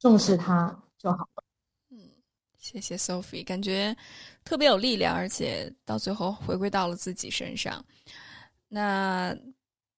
[0.00, 1.44] 重视它就好了。
[1.90, 1.98] 嗯，
[2.58, 3.96] 谢谢 Sophie，感觉
[4.44, 7.84] 特别有力量，而且到最后回归到了自己身上。
[8.68, 9.36] 那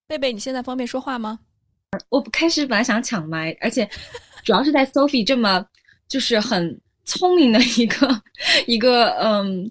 [0.06, 1.38] 贝贝，你现在方便说话吗？
[2.10, 3.88] 我开始本来想抢麦，而且
[4.44, 5.66] 主要是在 Sophie 这么
[6.08, 8.22] 就是很聪明的一个
[8.66, 9.70] 一个嗯，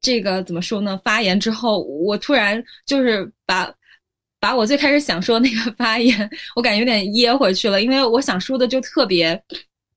[0.00, 1.00] 这个怎么说呢？
[1.02, 3.74] 发言之后，我突然就是把。
[4.42, 9.40] 把我最开始想说那个发言，我感觉有点噎回去了，因为我想说的就特别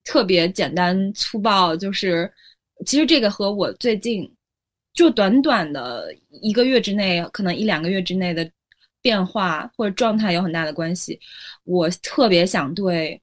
[0.03, 2.31] 特别简单粗暴，就是
[2.85, 4.31] 其实这个和我最近
[4.93, 8.47] 就短短的一个月之内，可能一两个月之内的
[9.01, 11.19] 变化或者状态有很大的关系。
[11.63, 13.19] 我特别想对，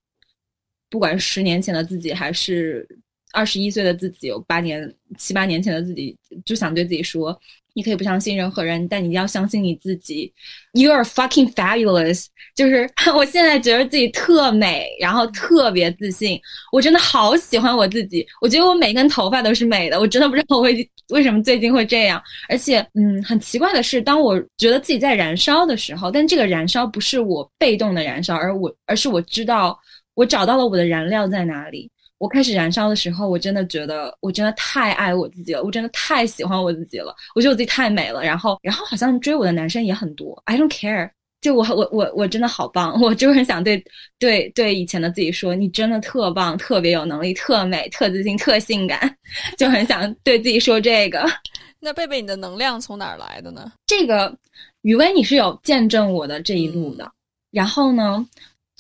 [0.90, 2.84] 不管是十年前的自己，还是
[3.32, 7.40] 二十一岁的自己，有八年七八年前的自己，就想对自己说。
[7.74, 10.32] 你可以不相信任何人，但你一定要相信你自己。
[10.72, 12.26] You are fucking fabulous！
[12.54, 16.38] 就是 我现在觉得自己特美，然后特别自信。
[16.70, 18.26] 我真的好喜欢我自己。
[18.40, 19.98] 我觉得我每根头发都是美的。
[19.98, 20.68] 我真的不知道我
[21.08, 22.22] 为什么最近会这样。
[22.48, 29.78] 而且，嗯，很奇怪的是，当我觉得自己在燃烧的时候，但这个燃烧不是我被动的燃烧，而我而是我知道
[30.14, 31.90] 我找到了我的燃料在哪里。
[32.22, 38.22] 我开始燃烧的时候，我真的觉得我真的太爱我自己了，我真的太喜欢我自己了，我觉得我自己太美了。
[38.22, 41.10] 然后，然后好像追我的男生也很多，I don't care，
[41.40, 43.84] 就我我我我真的好棒，我就很想对
[44.20, 49.16] 对对以前的自己说，你真的特棒，特别有能力，特美，特自信，特性感，
[49.58, 51.28] 就很想对自己说这个。
[51.80, 53.72] 那贝贝，你的能量从哪儿来的呢？
[53.84, 54.32] 这个
[54.82, 57.10] 雨薇，你是有见证我的这一路的，
[57.50, 58.24] 然后呢？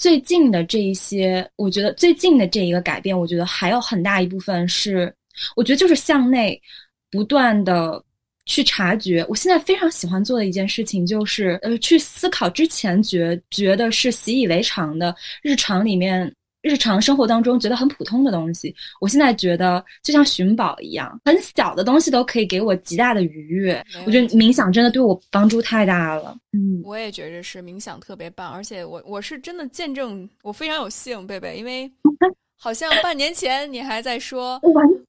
[0.02, 5.14] 最近的这一些，我觉得最近的这一个改变，我觉得还有很大一部分是，
[5.54, 6.60] 我觉得就是向内
[7.08, 8.04] 不断的
[8.44, 9.24] 去察觉。
[9.28, 16.34] 我现在非常喜欢做的一件事情，就是呃，去思考之前觉觉得是习以为常的日常里面。
[16.62, 23.84] 日常生活当中觉得很普通的东西，我现在觉得就像寻宝一样，很小的东西都可以给我极大的愉悦。
[24.06, 26.36] 我觉得冥想真的对我帮助太大了。
[26.52, 31.90] 嗯，我也觉着是冥想特别棒，而且我我是真的见证，我非常有幸，贝贝，因为
[32.56, 34.60] 好像半年前你还在说，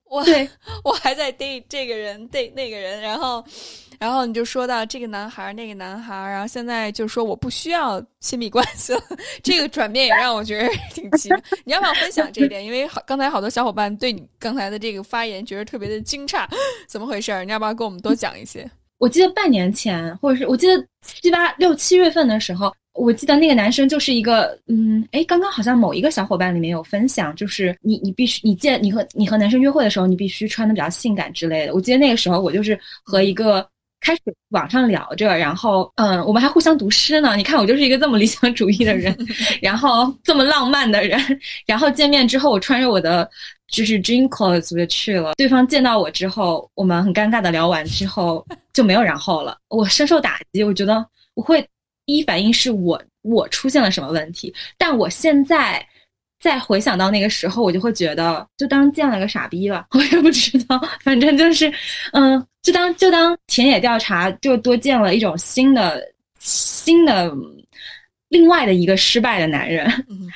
[0.10, 0.50] 我对
[0.84, 3.44] 我还在 date 这个人 date 那个人，然后。
[4.04, 9.02] 然后你就说到这个男孩那个男孩然后现在就说我不需要亲密关系了，
[9.42, 11.42] 这个转变也让我觉得挺奇妙。
[11.64, 12.66] 你要不要分享这一点？
[12.66, 16.46] 因为好刚才好多小伙伴对你刚才的这个发言觉得特别的惊诧，
[16.86, 17.46] 怎么回事？
[17.46, 18.70] 你要不要跟我们多讲一些？
[18.98, 31.74] 我记得半年前，或者是我记得七八六七月份的时候，我记得那个男生就是一个，嗯，哎，刚刚好像某一个小伙伴里面有分享，就是你你必须你见你和你和男生约会的时候，你必须穿的比较性感之类的。
[31.74, 33.66] 我记得那个时候我就是和一个。
[34.04, 37.36] 开始网上聊着，然后嗯，我们还互相读诗呢。
[37.38, 39.16] 你看，我就是一个这么理想主义的人，
[39.62, 41.20] 然后这么浪漫的人。
[41.66, 43.28] 然后见面之后，我穿着我的
[43.72, 45.34] 就是 dream clothes 就去了。
[45.38, 49.58] 对方见到我之后，我们很尴尬的聊完之后就没有然后了。
[49.70, 51.62] 我深受打击，我觉得我会
[52.06, 54.54] 第一反应是我我出现了什么问题。
[54.78, 55.86] 但我现在
[56.44, 59.88] 再回想到那个时候，我就会觉得就当见了个傻逼吧。
[59.96, 61.74] 我也不知道，反正就是
[62.12, 62.46] 嗯。
[62.64, 66.02] 就当就当田野调查，就多见了一种新的
[66.40, 67.30] 新的
[68.30, 69.86] 另外的一个失败的男人。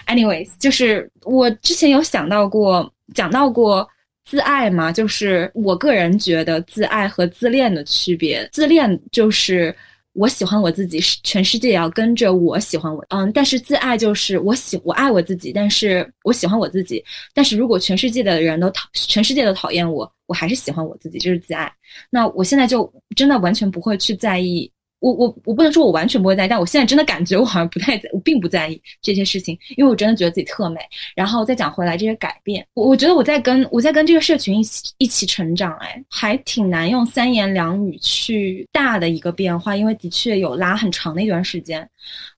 [0.07, 3.87] Anyways，就是我之前有想到过讲到过
[4.25, 8.45] 自爱嘛，就是我个人觉得自爱和自恋的区别。
[8.51, 9.73] 自恋就是
[10.17, 13.05] 我喜欢我自己，全世界也要跟着我喜欢我。
[13.09, 17.03] 嗯，但是自爱就是我喜我爱我自己，但是我喜欢我自己。
[17.35, 21.71] 但是如果全世界的人都讨，全世界都讨厌我，我还是喜欢我自己，这是自爱。
[22.09, 24.69] 那我现在就真的完全不会去在意。
[24.99, 30.79] 我我我不能说我完全不会在意，但我现在真的感觉我好像不太在，我并不在意这些事情，因为我真的觉得自己特美。
[31.15, 41.87] 然后再讲回来这些改变，我我觉得我在跟我在跟这个社群一起一起成长，哎，还挺难用三言两语去大的一个变化，因为的确有拉很长的一段时间。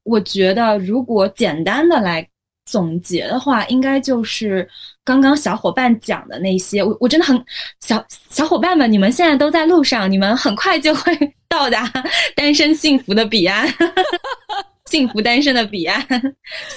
[0.03, 2.27] 我觉得如果简单的来
[2.69, 4.67] 总结的话，应该就是
[5.03, 7.43] 刚刚小伙伴讲的那些，我我真的很
[7.79, 11.17] 小小伙伴们，你们现在都在路上，你们很快就会。
[11.49, 11.91] 到达
[12.35, 13.67] 单身幸福的彼岸，
[14.85, 15.99] 幸福单身的彼岸，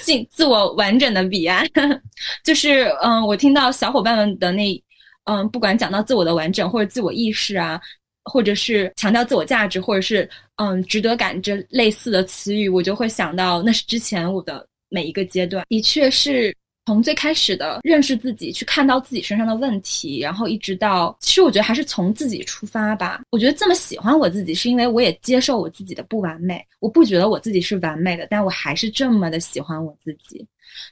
[0.01, 1.63] 幸自我完整的彼岸，
[2.43, 4.83] 就是嗯，我听到小伙伴们的那
[5.25, 7.79] 嗯，不管讲到自我的完整或者自我意识啊，
[8.23, 16.55] 或者是强调自我价值，或者是嗯值得感这类似的词语，我就会想到那是之前我的每一个阶段，的确是。
[16.85, 23.21] 从最开始的认识自己，去看到自己身上的问题，然后一直到，其实我觉得还是从自己出发吧。
[23.29, 26.61] 我觉得这么喜欢我自己，是因为我也接受我自己的不完美。
[26.81, 30.45] 我不觉得我自己是完美的，但我还是这么的喜欢我自己，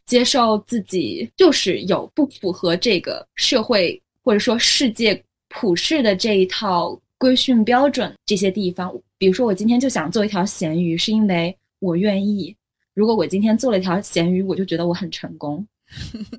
[0.05, 8.89] 接受自己就是有不符合这个社会或者说世界普世的这一套规训标准这些地方。
[9.17, 12.55] 比如说，我今天就想做一条咸鱼，是因为我愿意。
[12.93, 15.65] 如果我今天做了一条咸鱼，我就觉得我很成功。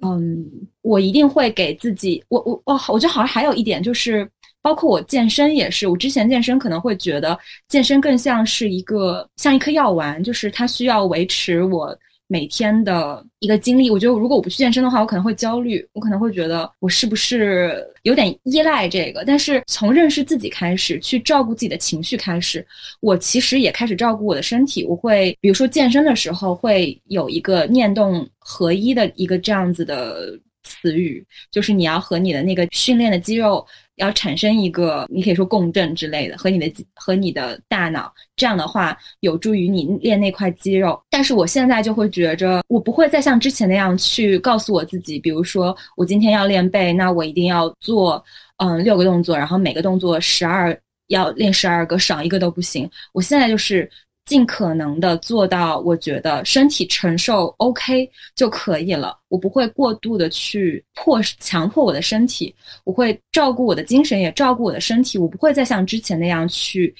[0.00, 0.44] 嗯，
[0.80, 4.28] 我一定会给自己，我我我，我觉得好像还有一点就是，
[4.62, 7.38] 包括我健身也是，我之前健身可能会觉得
[7.68, 11.96] 健身更像是一个像一颗药丸，就是它需要维持我。
[12.32, 19.22] 每天的一个经历，我觉得如果我不去健身的话，我可能会焦虑，我可能会觉得我是不是有点依赖这个。
[19.26, 22.66] 但是从认识自己开始，去照顾自己的情绪开始，
[23.00, 24.82] 我其实也开始照顾我的身体。
[24.82, 33.66] 我会比如说健身的时候会有一个念动合一的一个这样子的词语，就是你要和你的那个训练的肌肉。
[34.02, 41.00] 要产生一个，你可以说共振之类的，和你的和你的大脑，这样的话有助于你练那块肌肉。
[41.08, 48.22] 但是我现在就会觉着，我不会再像之前那样去告诉我自己，比如说我今天要练背，那我一定要做
[48.58, 52.90] 嗯六个动作，然后每个动作十二要练十二个，少一个都不行。
[53.12, 53.88] 我现在就是。
[54.24, 59.18] 尽可能的做到，我觉得身体承受 OK 就可以了。
[59.28, 62.54] 我不会过度的去迫强迫我的身体，
[62.84, 65.18] 我会照顾我的精神，也照顾我的身体。
[65.18, 66.94] 我不会再像之前那样去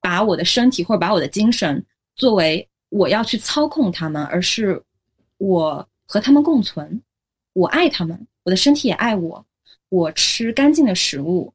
[0.00, 4.80] 把我的身体或者把我的精神作为我要去操控他们，而是
[5.38, 7.02] 我和他们共存。
[7.54, 9.44] 我爱他们，我的身体也爱我。
[9.88, 11.52] 我吃干净的食物，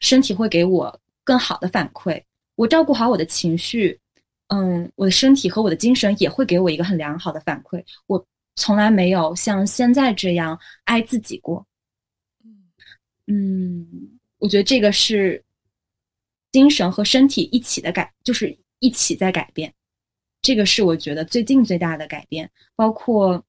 [0.00, 2.20] 身体会给我更好的反馈。
[2.56, 4.00] 我照顾好我的情绪。
[4.48, 7.82] 嗯，我的身体和我的精神也会给我一个很良好的反馈。
[8.06, 8.24] 我
[8.56, 11.66] 从来没有像现在这样爱自己过。
[13.26, 13.86] 嗯，
[14.38, 15.42] 我觉得这个是
[16.52, 19.72] 精神和身体一起的改，就是一起在改变。
[20.42, 22.48] 这个是我觉得最近最大的改变。
[22.76, 23.42] 包括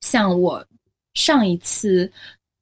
[0.00, 0.66] 像我
[1.12, 2.10] 上一次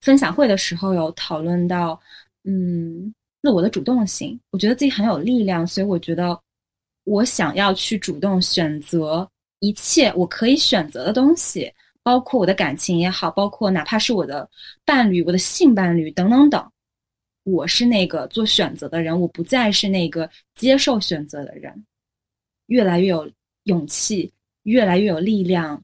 [0.00, 1.98] 分享会的时候有讨论到，
[2.42, 6.38] 嗯，自我的主动性，我觉得自己很有力量，所以我觉得。
[7.04, 9.28] 我想要去主动选择
[9.60, 11.72] 一切我可以选择的东西，
[12.02, 14.48] 包括我的感情也好，包括哪怕是我的
[14.84, 16.70] 伴侣、我的性伴侣等等等。
[17.44, 21.84] 我是那个做选择的人，我不再是那个接受选择的人。
[22.66, 23.28] 越来越有
[23.64, 24.32] 勇气，
[24.62, 25.82] 越来越有力量，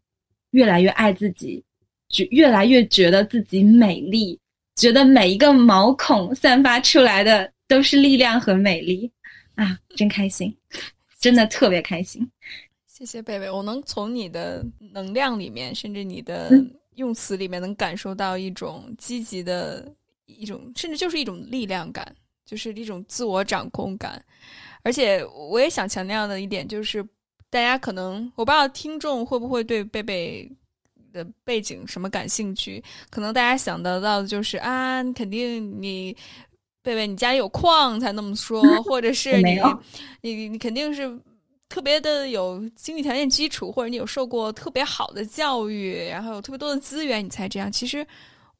[0.53, 1.63] 越来越爱自己，
[2.09, 4.39] 就越来越觉得自己美丽，
[4.77, 9.11] 觉得每一个毛孔散发出来的都是力量和美丽
[9.57, 9.77] 啊！
[9.97, 10.57] 真开心。
[11.19, 12.31] 真的特别开心，
[12.87, 13.51] 谢谢贝贝。
[13.51, 16.51] 我能从你的能量里面，甚至你的
[16.95, 19.93] 用词里面，能感受到一种积极的
[20.27, 22.15] 一种，甚至就是一种力量感，
[22.47, 24.25] 就是一种自我掌控感。
[24.85, 27.03] 而且，我也想强调的一点就是，
[27.51, 30.49] 大家可能我不知道听众会不会对贝贝
[31.13, 36.17] 的背景什么感兴趣，可能大家想得到的就是啊，肯定你。
[36.89, 39.61] 贝贝，你家里有矿才那么说， 或者是你，
[40.21, 41.09] 你你肯定是
[41.69, 47.71] 特别的有经济条件基础，或者你有受过特别好的教育，然后有特别多的资源，你才这样。
[47.71, 48.07] 其实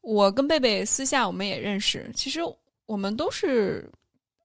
[0.01, 2.39] 我跟贝贝私下我们也认识，其实
[2.85, 3.89] 我们都是，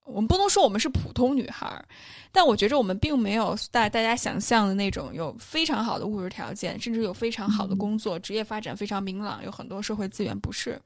[0.05, 1.85] 我们不能说我们是普通女孩，
[2.33, 10.81] 但我觉着我们并没有大大家想象的那种有非常好的物质条件，甚至有非常好的工作，职业发展非常明朗，有很多社会资源，不是。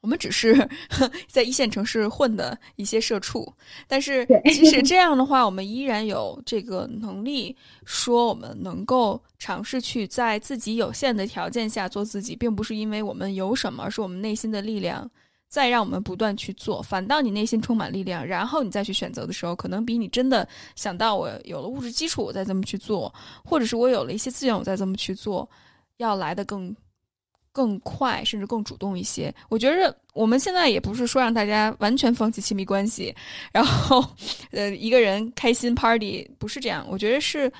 [0.00, 0.68] 我们只是
[1.28, 3.52] 在一线城市混的一些社畜，
[3.86, 15.08] 但是即使这样的话，我们依然有这个能力，说我们能够尝试去在自己有限的条件下做自己，并不是因为我们有什么，而是我们内心的力量
[15.48, 16.82] 在让我们不断去做。
[16.82, 23.12] 反倒你内心充满力量，然后你再去选择的时候，可能比你真的想到我有了物质基础，我再这么去做，
[23.44, 25.46] 或者是我有了一些资源，我再这么去做，
[25.98, 26.74] 要来的更。
[27.52, 29.34] 更快，甚至更主动一些。
[29.48, 33.14] 我觉着我们现在也不是说让大家完全放弃亲密关系，
[33.52, 34.04] 然后
[34.52, 36.86] 呃一个人开心 party，不是这样。
[36.88, 37.52] 我觉得是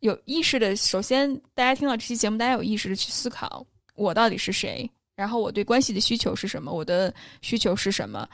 [0.00, 0.76] 有意识的。
[0.76, 8.28] 首先，大家听到这期节目，大家有意识的去思考我到底是谁，然后我对关系的需求是什么，我的需求是什么。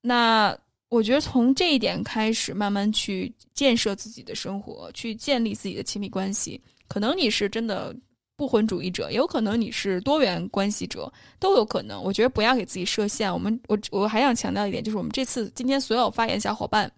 [0.00, 0.56] 那
[0.88, 6.58] 我觉得从这一点开始，慢慢去建设自己的生活，去建立自己的亲密关系。
[6.88, 7.94] 可能你是真的。
[8.38, 12.00] 不婚主义者，也有可能你是多元关系者，都有可能。
[12.00, 13.30] 我觉得不要给自己设限。
[13.30, 16.88] 我们，我我还想强调一点，就是我们这次今天所有发言小伙伴，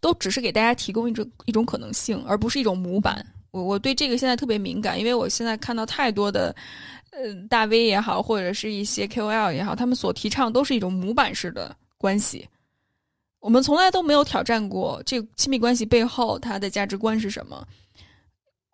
[0.00, 3.26] 都只是给大家提供一种一种可能性，而不是一种模板。
[3.50, 6.54] 我我对这个现在特别敏感，因为我现在看到太多的，
[7.10, 12.48] 呃，大 V 也好，或者是一些 KOL 也好，他们所提倡都是一种模板式的关系。
[13.40, 17.66] 我们从来都没有挑战过这亲密关系背后它的价值观是什么。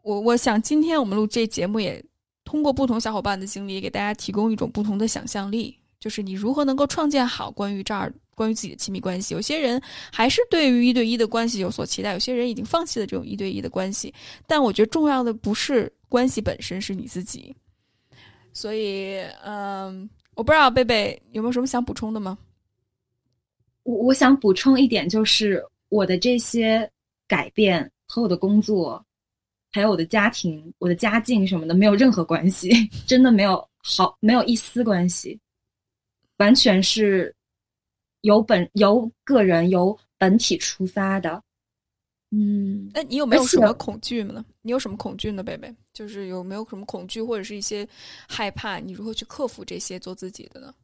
[0.08, 2.02] 我我想今天我们录这节目，也
[2.42, 9.34] 通过不同小伙伴的经历，给大家提供一种不同的想象力，就是你如何能够创建好关于这儿关于自己的亲密关系。
[9.34, 9.78] 有些人
[10.10, 14.14] 还是对于一对一的关系有所期待，有些人已经放弃了这种一对一的关系。
[14.46, 17.54] 但我觉得重要的不是关系本身，是你自己。
[18.54, 22.38] 所以，嗯，我不知道贝贝有没有什么想补充的吗？
[23.82, 26.90] 我我想补充一点，就是我的这些
[27.26, 29.04] 改变和我的工作。
[29.70, 32.70] 还有我的家庭、我的家境什么的，没有任何关系，
[33.06, 35.38] 真的没有好，没有一丝关系，
[36.38, 37.34] 完全是
[38.22, 41.42] 由本由个人由本体出发的。
[42.30, 44.44] 嗯，那你有没有什么恐惧呢？
[44.62, 45.74] 你有什么恐惧呢，贝贝？
[45.92, 47.86] 就是有没有什么恐惧或者是一些
[48.26, 48.78] 害怕？
[48.78, 50.74] 你如何去克服这些做自己的呢？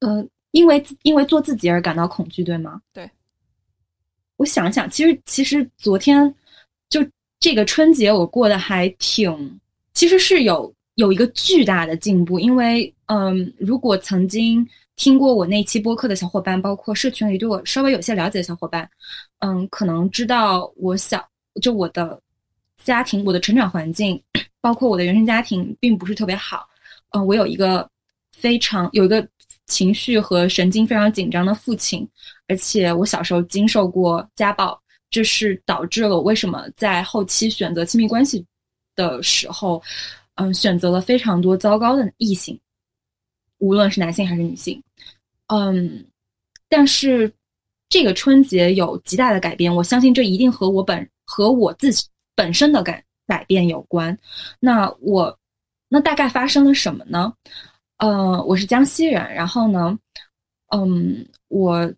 [0.00, 2.82] 嗯，因为因为做自己而感到恐惧，对吗？
[2.92, 3.08] 对。
[4.36, 6.34] 我想想，其实其实昨天
[6.88, 7.00] 就。
[7.38, 9.60] 这个春节我过得还挺，
[9.92, 14.66] 其实是有有一个巨大的进步，因为嗯，如果曾经
[14.96, 18.88] 听过我那期播客的小伙伴，包括社群里对我稍微有些了解的小伙伴，
[19.40, 21.22] 嗯，可能知道我小
[21.60, 22.20] 就我的
[22.82, 24.20] 家庭，我的成长环境，
[24.60, 26.66] 包括我的原生家庭，并不是特别好，
[27.10, 27.88] 嗯，我有一个
[28.32, 29.26] 非常有一个
[29.66, 32.08] 情绪和神经非常紧张的父亲，
[32.48, 34.80] 而且我小时候经受过家暴。
[35.08, 38.44] 这是导致了我为什么在后期选择亲密关系
[38.94, 39.82] 的时候，
[40.34, 42.58] 嗯，选择了非常多糟糕的异性，
[43.58, 44.82] 无论是男性还是女性，
[45.46, 46.04] 嗯，
[46.68, 47.32] 但是
[47.88, 54.16] 这个春节有极大的改变，我相信这一定和我本和我自己本身的改改变有关。
[54.58, 55.38] 那我
[55.88, 57.32] 那大概发生了什么呢？
[57.98, 59.96] 呃，我是江西人，然后呢，
[60.74, 61.90] 嗯，我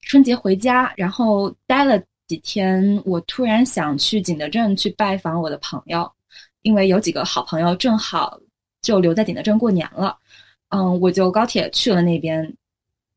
[0.00, 2.02] 春节回家，然后待了。
[2.26, 6.10] 几天，我突然想去景德镇去拜访我的朋友，
[6.62, 8.38] 因为有几个好朋友正好
[8.80, 10.16] 就留在景德镇过年了。
[10.70, 12.56] 嗯，我就高铁去了那边，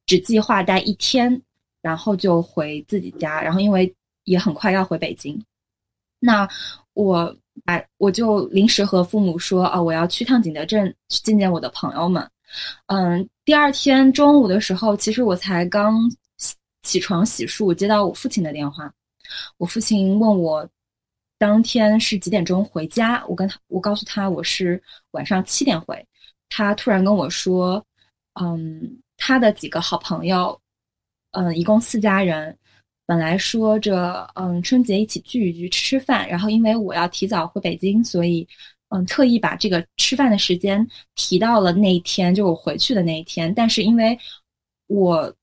[0.06, 1.42] 只计划待一天，
[1.82, 3.42] 然后就回自己家。
[3.42, 3.94] 然后因为
[4.26, 5.42] 也很快要回北京，
[6.20, 6.46] 那
[6.94, 7.34] 我
[7.64, 12.30] 把我就临时和父母说啊，我要去趟景德镇去见见我的朋友们。
[12.88, 16.12] 嗯，第二天中午的时候，其实我才刚
[16.86, 18.94] 起床洗漱，接到我父亲的电话。
[19.58, 20.70] 我父亲问我
[21.40, 24.82] 当天是几点钟回家，我跟他我告诉他我是
[25.12, 26.08] 晚上七点回。
[26.48, 27.84] 他突然跟我说，
[28.40, 30.58] 嗯，他的几个好朋友，
[31.32, 32.56] 嗯，一共四家人，
[33.08, 38.48] 本来说着嗯春节一起聚一聚吃吃饭，然后因为我要提早回北京，所以
[38.90, 43.52] 嗯特意把这个吃饭的时间提到了那一天，就我回去的那一天。
[43.56, 44.16] 但是因为
[44.86, 45.36] 我。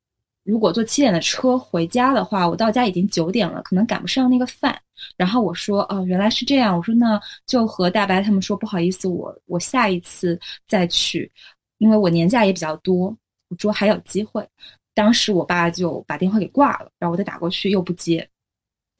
[0.45, 4.77] 如果坐七点的车回家的话，我到家已经九点了，可能赶不上那个饭。
[5.17, 11.31] 然后我说：“哦，原来是这样。”我说：“那就和大白他们说，不好意思，我我下一次再去，
[11.79, 13.17] 因为我年假也比较多。”
[13.49, 14.47] 我说还有机会。
[14.95, 18.29] 当时我爸就把电话给挂了，然后我再打过去又不接。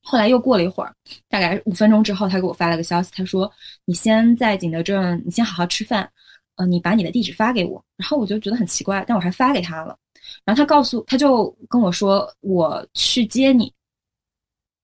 [0.03, 0.95] 后来又过了一会儿，
[1.29, 3.51] 大概五分钟之后，他给我发了个消息，他说
[3.85, 6.11] ：“你先在景德镇，你先好好吃饭，
[6.57, 9.97] 呃，你把你的地址发给我。”然后我就觉得很奇怪，但我还发给他了。
[10.45, 13.73] 然后他告诉，他就跟我说，我去接你。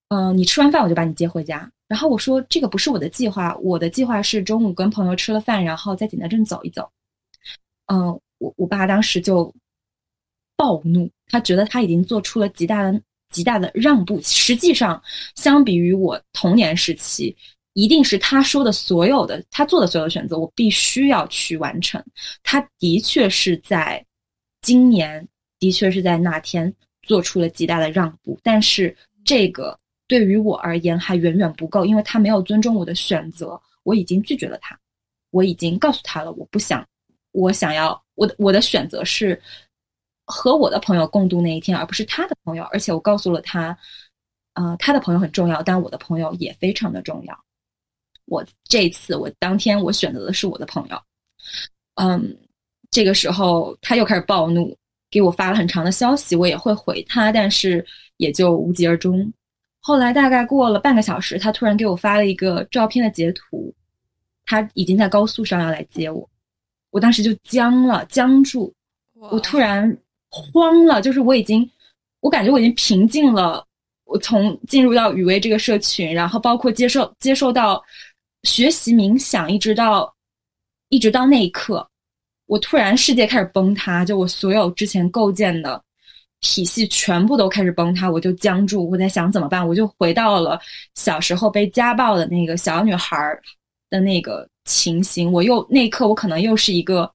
[0.09, 1.71] 嗯，你吃完饭我就把你接回家。
[1.87, 6.91] 然后我说，这个不是我的计划，我的计划是中午跟朋友吃了饭，然后在景德镇走一走。
[7.87, 9.55] 嗯，我我爸当时就
[10.57, 14.21] 暴怒，他觉得他已经做出了极大的极大的让步。
[14.23, 15.03] 实际上，
[15.35, 17.35] 相比于我童年时期，
[17.73, 22.03] 一定是他说的所有的，他做的所有的选择，我必须要去完成。
[22.43, 24.05] 他的确是在
[24.63, 25.27] 今年，
[25.59, 34.79] 的确是在那天做出了极大的让步，但是这个对于我而言还远远不够，因为他没有尊重我的选择，我已经拒绝了他，
[35.31, 36.87] 我已经告诉他了，我不想，
[37.33, 39.41] 我想要我的我的选择是
[40.25, 43.77] 和我的朋友共度那一天，而不是他的朋友，而且我告诉了他，
[44.55, 47.45] 啊、他的朋友很重要，但我的朋友也非常的重要。
[48.27, 51.03] 我这次，我当天我选择的是我的朋友，
[51.95, 52.37] 嗯，
[52.91, 54.77] 这个时候他又开始暴怒，
[55.11, 57.85] 给我发了很长的消息，我也会回他，但是
[58.19, 59.33] 也就无疾而终。
[59.81, 63.75] 后来大概过了半个小时，他突然给我发了一个照片的截图，
[64.45, 66.29] 他已经在高速上要来接我，
[66.91, 68.73] 我当时就僵了，僵住，
[69.15, 69.97] 我突然
[70.31, 71.69] 慌了，就是我已经，
[72.21, 73.65] 我感觉我已经平静了。
[74.05, 77.83] 我从进入到雨薇这个社群，然后包括接受接受到
[78.43, 80.15] 学习冥想，一直到
[80.89, 81.88] 一直到那一刻，
[82.49, 85.81] 我突然世界开始崩塌，就我所有之前构建的
[86.41, 90.59] 体系全部都开始崩塌，我就僵住，我在想怎么办，我就回到了
[90.95, 93.41] 小时候被家暴的那个小女孩儿
[93.91, 97.13] 的那个情形，我又那一刻我可能又是一个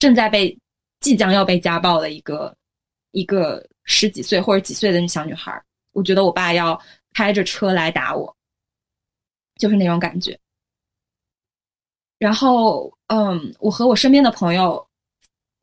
[0.00, 0.58] 正在被
[0.98, 2.52] 即将要被家暴的一个
[3.12, 5.64] 一个十几岁或者几岁的小女孩儿。
[5.92, 6.76] 我觉得我爸要
[7.12, 8.34] 开着车来打我，
[9.56, 10.36] 就是那种感觉。
[12.18, 14.84] 然后，嗯，我和我身边的朋友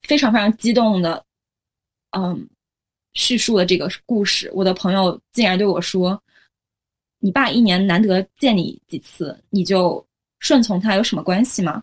[0.02, 1.24] 非常非常激动的，
[2.12, 2.48] 嗯，
[3.14, 4.52] 叙述了这个故事。
[4.54, 6.22] 我的朋友竟然对我说
[7.20, 10.06] ：“你爸一年难得见你几次，你就
[10.40, 11.82] 顺从他有什么关系吗？”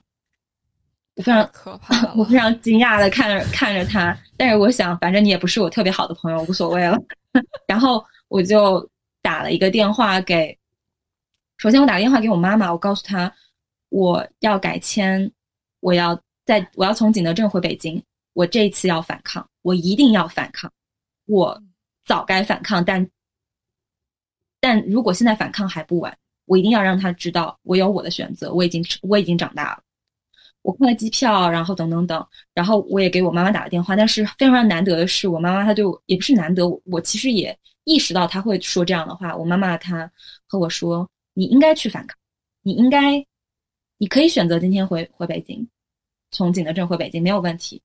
[1.17, 6.97] 我非常可怕，我非常惊讶的看着看着他，但是我想，反正你也不是我特别好的朋友，无所谓了。
[7.67, 8.05] 然后。
[8.31, 8.87] 我就
[9.23, 10.55] 打了一个电话给，
[11.57, 13.33] 首先我打个电话给我妈妈，我告诉她
[13.89, 15.31] 我要改签，
[15.81, 20.71] 我要在我要从景德镇回北京，我这一次要反抗，我一定要反抗，
[21.27, 21.61] 我
[22.05, 23.09] 早该反抗，但
[24.61, 26.17] 但如果现在反抗还不晚，
[26.47, 29.83] 我一定要让他知道我有我的选择，我已经我已经长大了，
[30.63, 37.59] 我看了机票，然后等等等，然后我也给我妈妈打了电话，但是非常非常难得的是，我妈妈她对我也不是难得，我其实也。
[37.85, 40.13] 意识到她会说这样的话，我妈妈她
[40.47, 42.15] 和我说：“你应该去反抗，
[42.61, 43.25] 你应该，
[43.99, 45.67] 你可以选择今天回回北京，
[46.31, 47.83] 从景德镇回北京没有问题，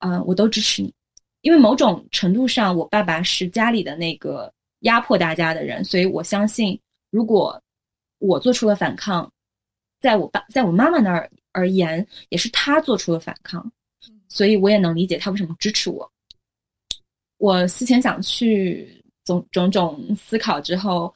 [0.00, 0.92] 嗯，我都支持你。
[1.40, 6.78] 因为某种程度上，我爸爸是家里的那个压迫大家的人，所以我相信，
[7.10, 7.60] 如果
[8.18, 9.30] 我做出了反抗，
[10.00, 13.70] 在我爸在我妈妈那儿而言，也是他做出了反抗，
[14.28, 16.10] 所以我也能理解他为什么支持我。
[17.38, 21.14] 我思前想去。”种种种思考之后，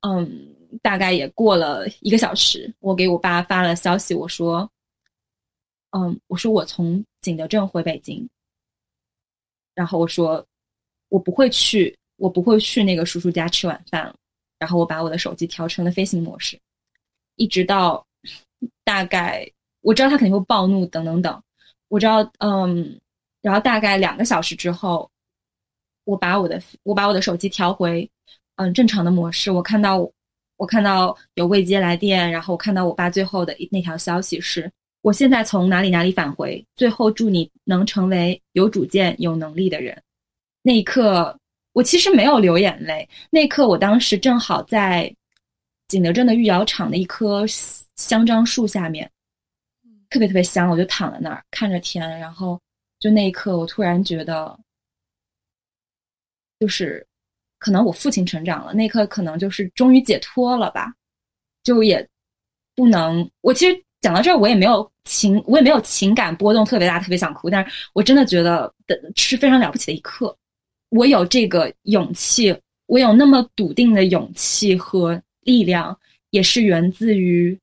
[0.00, 4.70] 嗯，大概也过了一个小时，我给我爸发了消息，我说，
[5.90, 8.28] 嗯，我说我从景德镇回北京，
[9.74, 10.44] 然后我说
[11.08, 14.14] 我不会去，我不会去那个叔叔家吃晚饭了，
[14.58, 16.60] 然后我把我的手机调成了飞行模式，
[17.36, 18.04] 一直到
[18.84, 19.50] 大概
[19.80, 21.42] 我知道他肯定会暴怒，等等等，
[21.88, 23.00] 我知道，嗯，
[23.40, 25.10] 然后大概两个小时之后。
[26.06, 28.06] 我把我的我把我的手机调回，
[28.56, 29.50] 嗯，正常的模式。
[29.50, 30.06] 我看到
[30.56, 34.70] 我看到有未接来电，然后我看到我爸最后的那条消息是：
[35.02, 40.00] 我现在从哪里哪里返回，最后祝你能成为有主见、有能力的人。
[40.62, 41.38] 那一刻，
[41.72, 43.08] 我其实没有流眼泪。
[43.30, 45.14] 那一刻，我当时正好在
[45.88, 47.44] 景德镇的御窑厂的一棵
[47.96, 49.10] 香樟树下面，
[50.08, 50.70] 特别特别香。
[50.70, 52.60] 我就躺在那儿看着天，然后
[52.98, 54.58] 就那一刻，我突然觉得。
[56.60, 57.04] 就是，
[57.64, 60.92] 可能我父亲成长了，那刻可能就是终于解脱了吧，
[61.62, 62.06] 就也
[62.76, 63.26] 不能。
[63.40, 67.48] 我其实讲到这儿，我也没有情，我也没有情感波动特别大，特别想哭。
[67.48, 70.36] 但是我真的觉得的是非常了不起的一刻。
[70.90, 72.54] 我有这个勇气，
[72.84, 77.58] 我有那么笃定的勇气和力量，也是源自于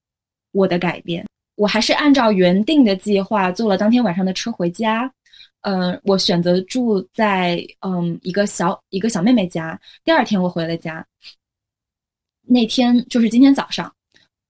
[0.52, 1.24] 我的改变。
[1.58, 5.14] 我还是按照原定的计划坐了当天晚上的车回家。
[5.62, 9.80] 嗯，我选择住在嗯一个小一个小妹妹家。
[10.04, 11.06] 第二天我回了家。
[12.44, 13.94] 那天就是今天早上，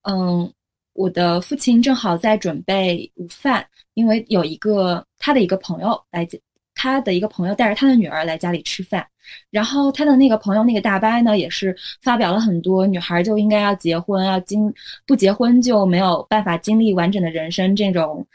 [0.03, 0.51] 嗯，
[0.93, 6.27] 我的父亲正好在准备午饭，因为有一个他的一个朋友来，
[6.73, 9.05] 他的一个朋友带着他的女儿来家里吃饭。
[9.49, 14.73] 然后他的那个朋友那个大伯呢，也是发表了很多女孩就应该要结婚，要经
[15.05, 18.25] 不结婚就没有办法经历完整的人生这种。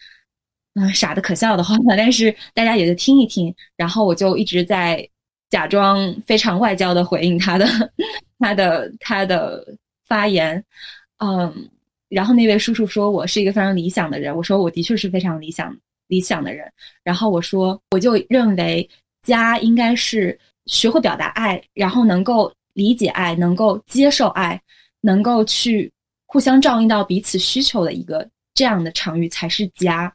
[0.77, 3.53] 嗯傻的可笑的话，但是大家也就听一听。
[3.77, 5.07] 然后我就一直在
[5.51, 7.67] 假装非常外交的回应他的
[8.39, 9.67] 他的他的
[10.07, 10.65] 发言，
[11.19, 11.71] 嗯。
[12.09, 15.77] 然后那位叔叔说我是一个非常理想的人，我说我的确是非常理想
[16.07, 16.73] 理想的人。
[17.03, 18.89] 然后我说我就认为
[19.25, 24.59] 家应该是学会表达爱，然后能够理解爱，能够接受爱，
[25.01, 25.93] 能够去
[26.27, 30.11] 互相照应到彼此需求的一个这样的场域才是家。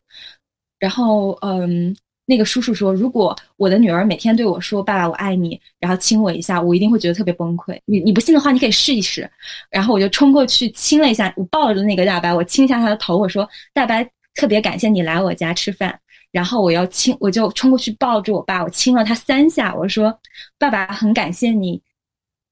[0.82, 1.96] 然后嗯。
[2.28, 7.78] 那个叔叔说：“如果我的女儿每天对我说‘爸爸，我爱你’，然后亲我一下，我一定会觉得特别崩溃。
[7.84, 9.30] 你你不信的话，你可以试一试。”
[9.70, 16.00] 然后我就冲过去亲了一下，我抱着那个大白，我亲一下他的头，我说：“大白，特别感谢你来我家吃饭。”
[16.32, 20.18] 然后我要亲，我就冲过去抱住我爸，我亲了他三下，我说
[20.58, 21.82] ：“爸爸，很感谢你，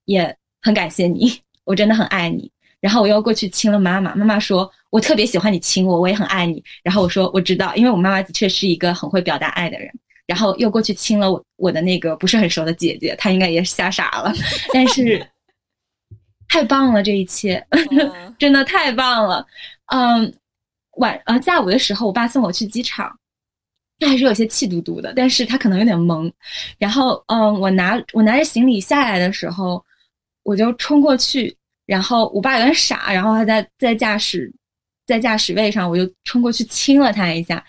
[0.06, 1.31] 也很感谢你，
[1.64, 2.51] 我真的很爱你。”
[2.81, 9.91] 然后我又过去亲了妈妈，妈妈说：“我特别喜欢你亲我，我也很爱你。”然后我说：“我知道，因为我妈妈的确是一个很会表达爱的人。”
[10.26, 14.31] 然后又过去亲了我我的那个不是很熟的姐姐，她应该也是吓傻了，
[14.72, 15.27] 但是
[16.47, 17.65] 太棒了，这一切
[18.39, 19.45] 真的太棒了。
[19.88, 20.31] 嗯，
[20.97, 23.11] 晚呃下午的时候，我爸送我去机场，
[23.99, 26.31] 他还是有些气嘟嘟的，但是他可能有点懵。
[26.77, 29.84] 然后嗯，我拿我拿着行李下来的时候，
[30.43, 31.57] 我就冲过去。
[31.89, 34.53] 然后我爸有点傻，然后他在在驾驶，
[35.07, 37.65] 在驾驶位上，我就冲过去亲了他一下，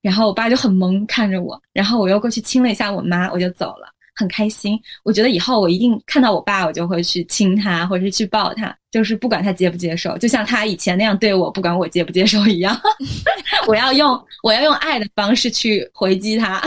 [0.00, 4.80] 然后我爸就很懵看着我，然后我又过去亲了一下我妈，我就走了，很开心。
[5.02, 12.80] 我觉得以后我一定看到我爸，我就会去亲他，或者是去抱他，就是不管他接不接受，就像他以前那样对我，不管我接不接受一样，
[13.66, 16.62] 我要用我要用爱的方式去回击他。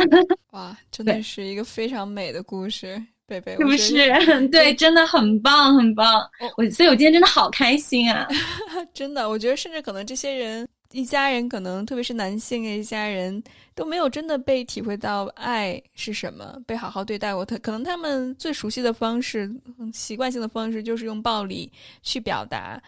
[0.51, 3.01] 哇，真的是一个非常美的故事。
[3.27, 3.93] 贝贝，是不是？
[4.47, 6.27] 对，真的很棒，很棒。
[6.55, 8.25] 我，所以我今天真的好开心啊！
[8.93, 13.43] 真的，我觉得甚至可能这些人一家人，可能特别是男性的一家人，
[13.75, 17.45] 都没有真的被体会到爱是什么，被好好对待过。
[17.45, 19.53] 他可能他们最熟悉的方式、
[19.93, 21.69] 习惯性的方式，就是用暴力
[22.01, 22.81] 去表达，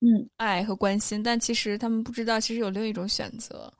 [0.00, 1.22] 嗯，爱和关心。
[1.22, 3.70] 但其实他们不知道，其实有另一种选择，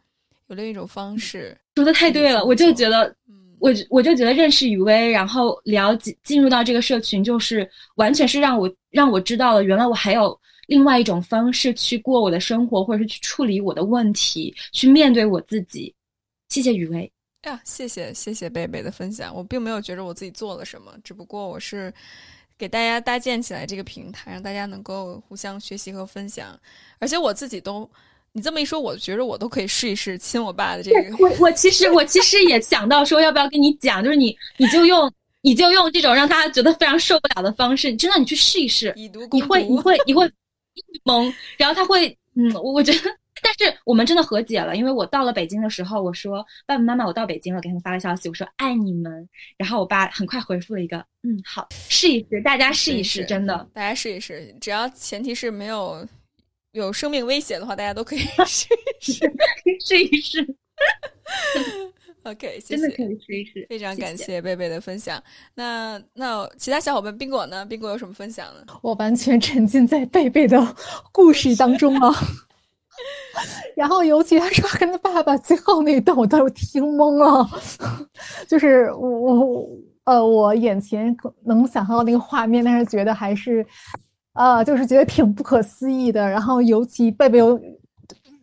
[0.49, 1.57] 有另一种方式。
[1.77, 3.17] 说的太对了，我就觉得。
[3.59, 15.95] 我我就觉得认识雨薇，然后了解进入到这个社群，就是完全是让我让我知道了，原来我还有另外一种方式去过我的生活，或者是去处理我的问题，去面对我自己。
[16.49, 17.11] 谢谢雨薇
[17.45, 19.35] 呀，谢谢谢谢贝贝的分享。
[19.35, 21.93] 我并没有觉得我自己做了什么，只不过我是
[22.59, 26.59] 给大家搭建起来这个平台，让大家能够互相学习和分享，
[26.99, 27.91] 而且我自己都。
[28.37, 31.17] 你这么一说，我觉着我都可以试一试亲我爸的这个。
[31.19, 35.11] 我我其实 我其实也想到说，要不要跟你讲，就是你你就用
[35.41, 40.31] 你就用这种让他觉得非常受不了的方式，真的你去试一试，你会你会你会
[41.05, 43.11] 懵，然后他会嗯，我觉得，
[43.41, 49.27] 但是我们真的和解了，因为我到了北京的时候，我说爸爸妈妈，我到北京了，给他们发了消息，我说爱你们，
[49.57, 56.07] 然后我爸很快回复了一个嗯好，试一试，大家试一试，真的，大家试一试，只要前提是没有。
[56.81, 58.69] 有生命危险的话，大家都可以 试
[59.01, 59.33] 一试，
[59.85, 60.57] 试一试。
[62.25, 63.65] OK，真的可以试一试。
[63.69, 65.23] 非常感谢贝贝的分享。
[65.55, 67.65] 那那其他小伙伴，宾果呢？
[67.65, 68.65] 宾果有什么分享呢？
[68.83, 70.77] 我完全沉浸在贝贝的
[71.13, 72.13] 故事当中了。
[73.77, 77.49] 然后尤其他说跟他爸爸最后那一段，我都听懵了。
[78.49, 79.69] 就是我我
[80.05, 83.65] 呃，我眼前能想象到那个画面，但是觉得还是。
[84.37, 87.59] 啊，就是觉得挺不可思议的，然后尤其贝贝有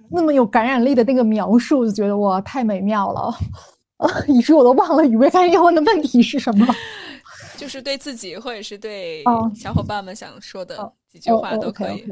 [0.09, 3.33] 那么有感染力的那个描述，就觉得哇，太美妙了，
[4.27, 6.67] 以至于我都忘了雨薇刚才要问的问题是什么，
[7.57, 9.23] 就是对自己或者是对
[9.55, 12.03] 小伙伴们想说的几句话都可以。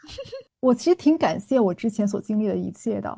[0.60, 3.14] 我其实挺感谢我之前所经历的一切的，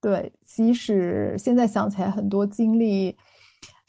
[0.00, 3.14] 对，即使现在想起来很多经历。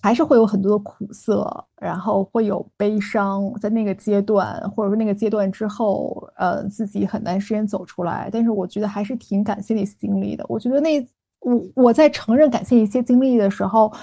[0.02, 1.48] 还是会有很多苦涩，
[1.80, 8.30] 然后会有悲伤，在那个阶段，或者说那个阶段之后，呃，自己很难时间走出来。
[8.32, 10.44] 但是我觉得还是挺感谢那些经历的。
[10.50, 11.00] 我觉得那
[11.42, 13.94] 我我在承认感谢一些经历的时候，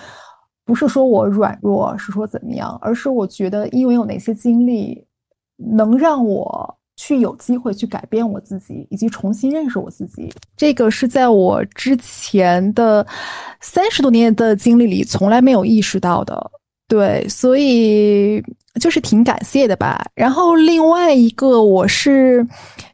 [0.65, 5.05] 不是说我软弱，是说怎么样，而是我觉得因为有哪些经历
[5.57, 6.78] 能让我。
[6.99, 13.07] 去有机会去改变我自己，以及重新认识我自己，这个是在我之前的
[13.61, 16.51] 三十多年的经历里从来没有意识到的。
[16.89, 18.43] 对，所以
[18.81, 20.05] 就是挺感谢的吧。
[20.15, 22.45] 然后另外一个，我是。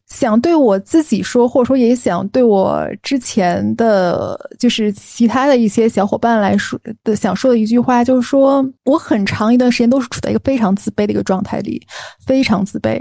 [0.08, 11.80] 想对我自己说，或者说也想对我之前的就是其他的一些小伙伴来说的，想说的一句话，就是说我很长一段时间都是处在一个非常自卑的一个状态里，
[12.26, 13.00] 非常自卑。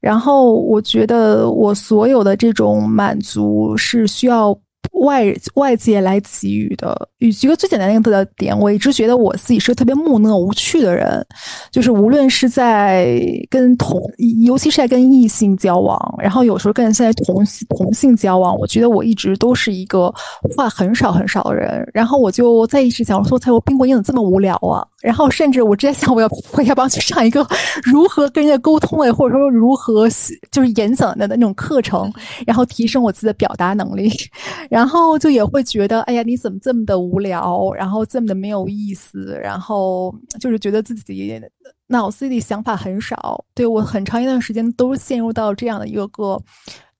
[0.00, 4.56] 然后我觉得我所有的这种满足是需要
[4.92, 5.24] 外
[5.54, 7.08] 外界来给予的。
[7.40, 11.26] 举个最简单的一个点，我一直觉得我自己是个特别木讷无趣的人，
[11.70, 13.98] 就是无论是在跟同，
[14.44, 20.12] 尤其是在跟异性交往，然后有时候跟现在同同性交往，我觉得我一直都是一个
[20.54, 21.88] 话很少很少的人。
[21.94, 24.86] 然后我就在一直想说，我冰果你怎么这么无聊啊？
[25.02, 27.46] 然后甚至我直接想，我要我要不要去上一个
[27.82, 30.08] 如何跟人家沟通的，或者说如何
[30.50, 32.10] 就是演讲的那种课程，
[32.46, 34.10] 然后提升我自己的表达能力。
[34.74, 41.40] 然后就也会觉得，哎呀，你怎么这么的无聊，然后这么的没有意思，然后就是觉得自己
[41.86, 43.44] 脑子里想法很少。
[43.54, 46.42] 对我很长一段时间都陷入到这样的一个个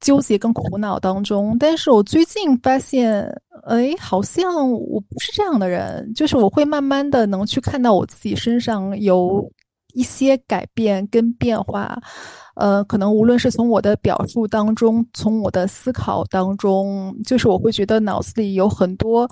[0.01, 1.57] 纠结跟苦恼当中。
[1.59, 3.27] 但是我最近发现，
[3.67, 9.51] 哎，好像我不是这样的人，就是我会慢慢的能去看到我自己身上有
[9.95, 12.01] 一些改变跟变化。
[12.55, 19.29] 呃，可能无论是从我的表述当中，从我的思考当中，就是我会觉得脑子里有很多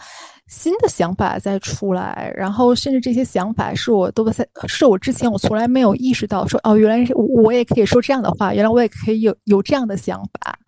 [0.49, 10.59] 新的想法在出来，然后甚至这些想法是我都在，是我之前我从来没有意识到，说哦，原来是我也可以说这样的话，原来我也可以有有这样的想法，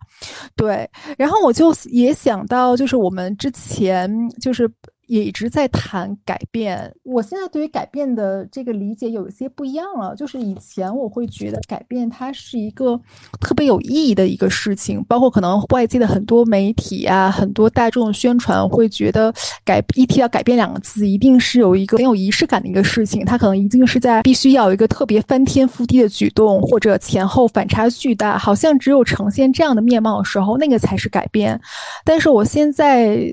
[0.55, 4.09] 对，然后我就也想到，就是我们之前
[4.39, 4.69] 就是。
[5.07, 6.93] 也一直在谈改变。
[7.03, 10.15] 我现在对于改变的这个理解有一些不一样了。
[10.15, 12.99] 就是以前我会觉得改变它是一个
[13.39, 19.33] 特别有意义的一个事情，包括可能外界的很多媒体啊、很多大众宣传会觉得
[19.63, 23.25] 改一提到改变两个字，一定是有一个很有仪式感的一个事情。
[23.25, 31.59] 它可能一定是在必须要有一个特别翻天覆地的举动，或者前后反差巨大，好像只有呈现这样的面貌的时候，那个才是改变。
[32.03, 33.29] 但是我现在。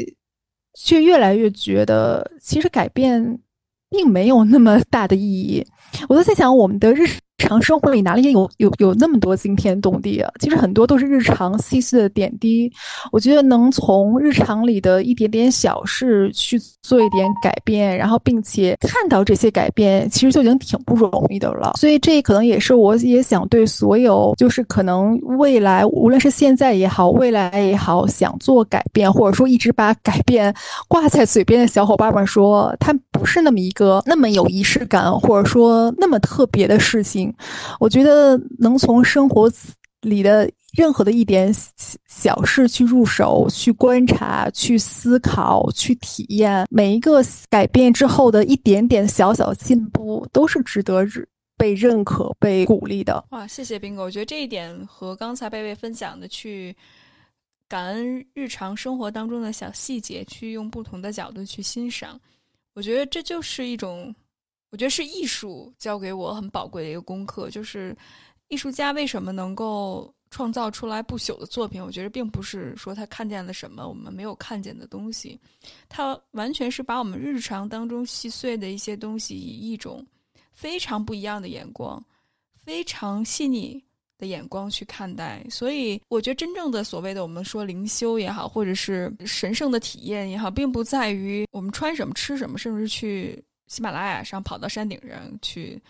[0.84, 3.38] 却越来越觉得，其实改变
[3.88, 5.64] 并没有那么大的意义。
[6.08, 7.06] 我都在想，我们的日。
[7.38, 10.30] 日常生活里哪里有有有那么多惊天动地啊？
[10.38, 12.70] 其实很多都是日常细碎的点滴。
[13.10, 21.72] 我觉得能从日常里的一点点小事去做一点改变，然后并且看到这些改变，其实就已经挺不容易的了。
[21.76, 30.54] 所以这可能也是我也想对所有就是可能未来无论是现在也好，未来也好，想做改变或者说一直把改变
[30.86, 37.31] 挂在嘴边的小伙伴们说，它不是那么一个那么有仪式感，或者说那么特别的事情。
[37.78, 39.50] 我觉得能从生活
[40.02, 41.54] 里的任何的一点
[42.08, 51.06] 小事去入手，去观察，去思考，去体验，每一个改变之后的一点点小小进步，都是值得
[51.56, 53.24] 被认可、被鼓励的。
[53.30, 54.02] 哇，谢谢斌哥！
[54.02, 56.74] 我觉得这一点和刚才贝贝分享的去
[57.68, 62.20] 感恩日常生活当中的小细节，去用不同的角度去欣赏，
[62.74, 64.12] 我觉得这就是一种。
[64.72, 67.94] 我觉得是艺术教给我很宝贵的一个功课，就是
[68.48, 71.80] 艺术家为什么能够创造出来不朽的作品？
[71.80, 75.38] 我觉得并不是说他看见了什么我们没有看见的东西，
[75.90, 80.02] 他完全是把我们日常当中细碎的一些东西，以一种
[80.52, 82.02] 非常不一样的眼光、
[82.64, 83.78] 非常细腻
[84.16, 85.44] 的眼光去看待。
[85.50, 93.44] 所以，我觉得真正的所谓的我们说灵修也好，或者是神圣的体验也好，并不在于我们穿什么、吃什么，甚至去。
[93.72, 95.80] 喜马拉雅上跑到山顶上去，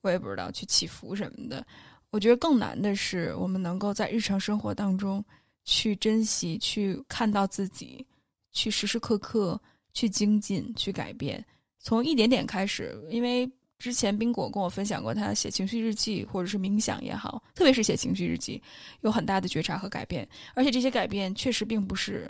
[0.00, 1.64] 我也不知道去祈福什么的。
[2.10, 5.24] 我觉得更难的是，我们能够在日常生活当中
[5.64, 8.04] 去珍惜、去看到自己，
[8.50, 9.60] 去时时刻刻
[9.94, 11.44] 去精进、去改变，
[11.78, 13.00] 从一点点开始。
[13.08, 13.48] 因为
[13.78, 18.60] 之前冰果跟我分享过，他写情绪日记或者是冥想也好，特别是写情绪日记，
[19.02, 20.28] 有很大的觉察和改变。
[20.54, 22.28] 而且这些改变确实并不是。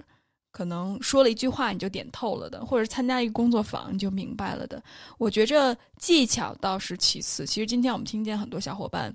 [0.59, 4.82] 可能说了一句话你就点透了的，或者参加一个工作坊你就明白了的。
[5.16, 7.47] 我觉着技巧倒是其次。
[7.47, 9.14] 其实今天我们听见很多小伙伴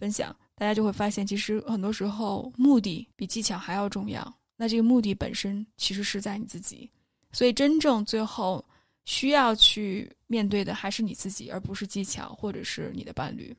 [0.00, 4.34] 分享，大家就会发现，其实很多时候目的比技巧还要重要。
[4.56, 6.90] 那这个目的本身其实是在你自己，
[7.30, 8.64] 所以真正最后
[9.04, 13.56] 需要去面对的还是你自己，而不是技巧或者是你的伴侣。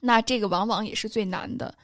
[0.00, 1.74] 那这个往往也是最难的。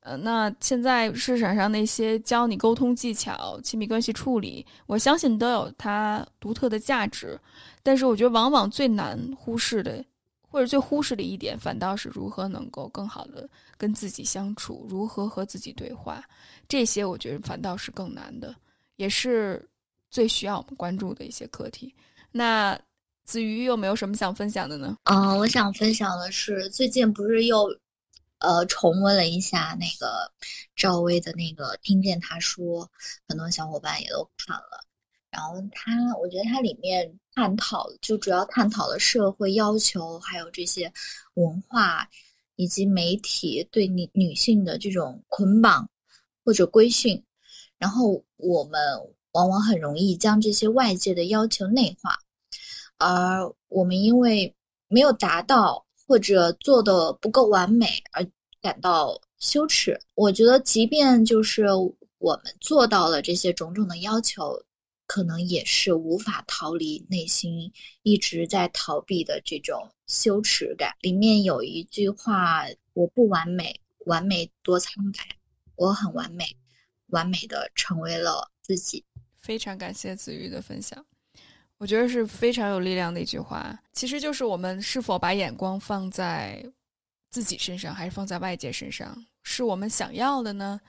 [0.00, 7.38] 呃，那现在市场上那些教你沟通技巧、亲密关系处理，我相信都有它独特的价值。
[7.82, 10.02] 但是，我觉得往往最难忽视的，
[10.40, 16.22] 或者最忽视的一点，反倒是如何能够更好的跟自己相处，如何和自己对话。
[16.68, 18.54] 这些我觉得反倒是更难的，
[18.96, 19.68] 也是
[20.10, 21.94] 最需要我们关注的一些课题。
[22.30, 22.78] 那
[23.24, 24.96] 子瑜有没有什么想分享的呢？
[25.04, 27.68] 嗯，我想分享的是，最近不是又。
[28.38, 30.32] 呃，重温了一下那个
[30.76, 32.90] 赵薇的那个，听见她说，
[33.28, 34.84] 很多小伙伴也都看了。
[35.30, 40.92] 然后她，我觉得它里面探讨，就主要探讨了社会要求，还有这些
[41.34, 42.08] 文化
[42.56, 45.90] 以及媒体对女女性的这种捆绑
[46.44, 47.24] 或者规训。
[47.78, 48.80] 然后我们。
[49.32, 52.18] 往往很容易将这些外界的要求内化，
[52.96, 54.56] 而我们因为
[54.88, 58.26] 没有达到或者做的不够完美而
[58.62, 60.00] 感到羞耻。
[60.14, 61.66] 我觉得，即便就是
[62.18, 64.64] 我们做到了这些种种的要求，
[65.06, 67.70] 可能也是无法逃离内心
[68.02, 70.96] 一直在逃避的这种羞耻感。
[71.02, 72.64] 里面有一句话
[72.94, 75.20] ：“我不完美，完美多苍白；
[75.76, 76.56] 我很完美，
[77.08, 79.04] 完美的成为了自己。”
[79.36, 81.04] 非常感谢子瑜的分享，
[81.78, 83.78] 我觉得是非常有力量的一句话。
[83.92, 86.64] 其实就是我们是否把眼光放在
[87.30, 89.16] 自己身上，还是放在外界身上？
[89.42, 90.80] 是我们想要的呢，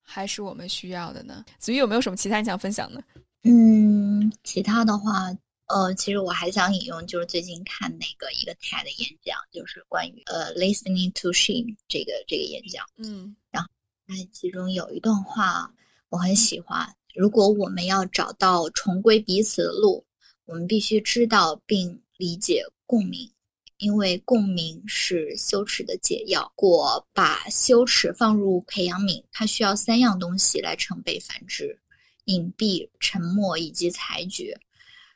[0.00, 1.44] 还是我们需要的呢？
[1.58, 3.02] 子瑜有没有什么其他你想分享的？
[3.44, 5.34] 嗯，其他的话，
[5.66, 12.84] 呃，其实我还想引用，就是最近看那个一个 TED 演讲，就是关于呃 listening to shame 这个这个演讲。
[12.96, 13.68] 嗯，然后
[14.06, 15.72] 那其中有一段话
[16.08, 16.94] 我很喜欢。
[17.14, 20.04] 如果我们要找到重归彼此的路，
[20.52, 23.32] 我们必须知道并理解共鸣，
[23.78, 26.52] 因为共鸣是羞耻的解药。
[26.54, 31.80] 如果把羞耻放入培养皿，它需要三样东西来成倍繁殖：
[32.26, 34.60] 隐蔽、沉默以及裁决。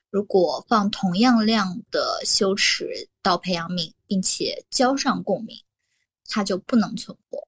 [0.08, 5.58] 如果放同样量的羞耻到培养皿，并且浇上共鸣，
[6.30, 7.46] 它就不能存活。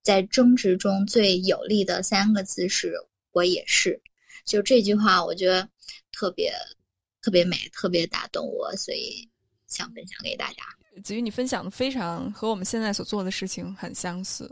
[0.00, 2.94] 在争执中最有力的三个字是。
[3.32, 4.00] 我也是，
[4.44, 5.68] 就这句话，我觉得
[6.12, 6.52] 特别
[7.22, 9.28] 特别美，特别打动我，所以
[9.66, 10.62] 想分享给大家。
[11.02, 14.50] 子瑜，你分享的非常和我们现在所做的事情很相似，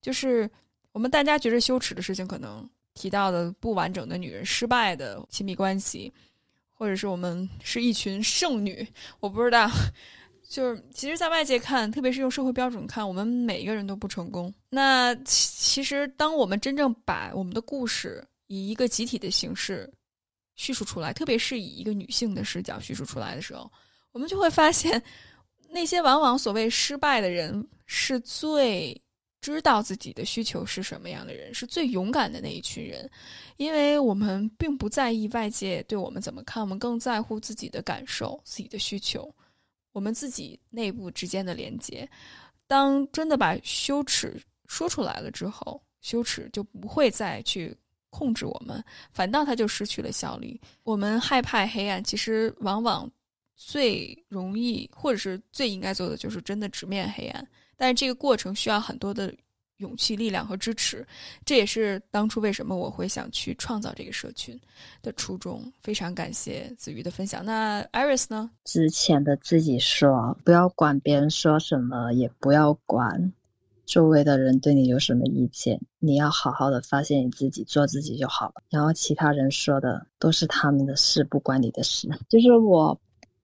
[0.00, 0.50] 就是
[0.92, 6.12] 我们大家觉得羞耻的事情，可能提到的不完整的女人、失败的亲密关系，
[6.72, 8.86] 或者是我们是一群剩女，
[9.20, 9.70] 我不知道。
[10.48, 14.54] 就是其实，在外界看，特别是用社会标准看，我们每一个人都不成功。
[14.70, 19.92] 那其实，当我们真正把我们的故事以一个集体的形式
[20.56, 23.70] 叙述出来，特别是以一个女性的视角叙述出来的时候，
[24.10, 25.00] 我们就会发现，
[25.70, 29.00] 那些往往所谓失败的人，是最
[29.40, 33.08] 知道自己的需求是什么样的人，是最勇敢的那一群人。
[33.58, 39.32] 因为我们并不在意外界对我们怎么看，我们更在乎自己的感受、自己的需求。
[39.92, 42.06] 我们自己内部之间的连接，
[42.66, 47.74] 当真的把羞耻说出来了之后，羞耻就不会再去
[48.16, 48.82] 控制我们，
[49.12, 50.58] 反倒它就失去了效力。
[50.84, 53.10] 我们害怕黑暗，其实往往
[53.54, 59.34] 最容易或者是最应该做的就是真的直面黑暗，但是这个过程需要很多的。
[59.78, 61.06] 勇气、力量和支持，
[61.44, 64.58] 这也是当初为什么我会想去创造这个社群
[65.02, 65.70] 的初衷。
[65.82, 67.44] 非常感谢子瑜的分享。
[67.44, 68.50] 那 Iris 呢？
[68.64, 73.30] 之前的自己说，不要管别人说什么，也不要管
[73.86, 75.80] 周围的人对你有什么意见。
[75.98, 78.54] 你要好好的发现你自己，做自己就好了。
[78.68, 82.08] 然后其他人说的都是他们的事，不关你的事。
[82.28, 83.00] 就是我，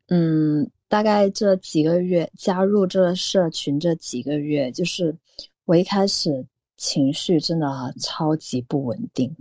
[0.09, 5.17] 嗯，大概这几个月加入这个社群，这几个月就是。
[5.65, 6.45] 我一开始
[6.77, 9.35] 情绪真的超级不稳定，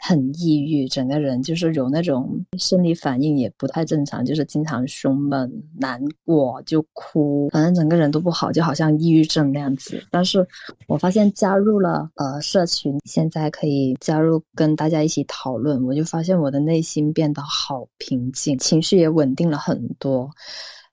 [0.00, 10.02] 很抑郁，整个人就是有那种生理反应也不太正常，就是经常胸闷、难过就哭，反正整个人都不好，就好像抑郁症那样子。
[10.10, 10.46] 但是
[10.88, 20.30] 我发现加入了呃社群，现在可以加入跟大家一起讨论，我就发现我的内心变得好平静，情绪也稳定了很多，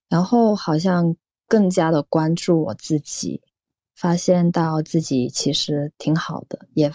[0.10, 1.16] 然后好像
[1.48, 3.42] 更加的关注我自己。
[4.00, 6.92] 发现到自己其实挺好的，也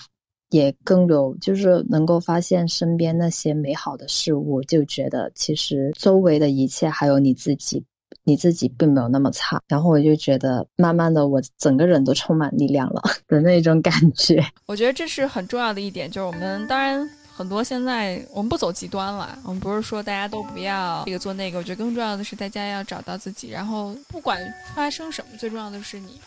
[0.52, 7.82] 也更有就是能够发现身边那些美好的事物，就觉得其实周围的一切还有你自己，
[8.22, 9.62] 你自己并没有那么差。
[9.66, 14.44] 然后我就觉得，慢慢的我整个人都充满力量了的那种感觉。
[14.66, 21.56] 我觉得这是很重要的一点，就是我们当然很多现在我们不走极端了，我们不是说大家都不要这个做那个。
[21.58, 24.38] 我觉得更重要的是大家要找到自己，然后不管
[24.74, 26.20] 发生什么，最重要的是你。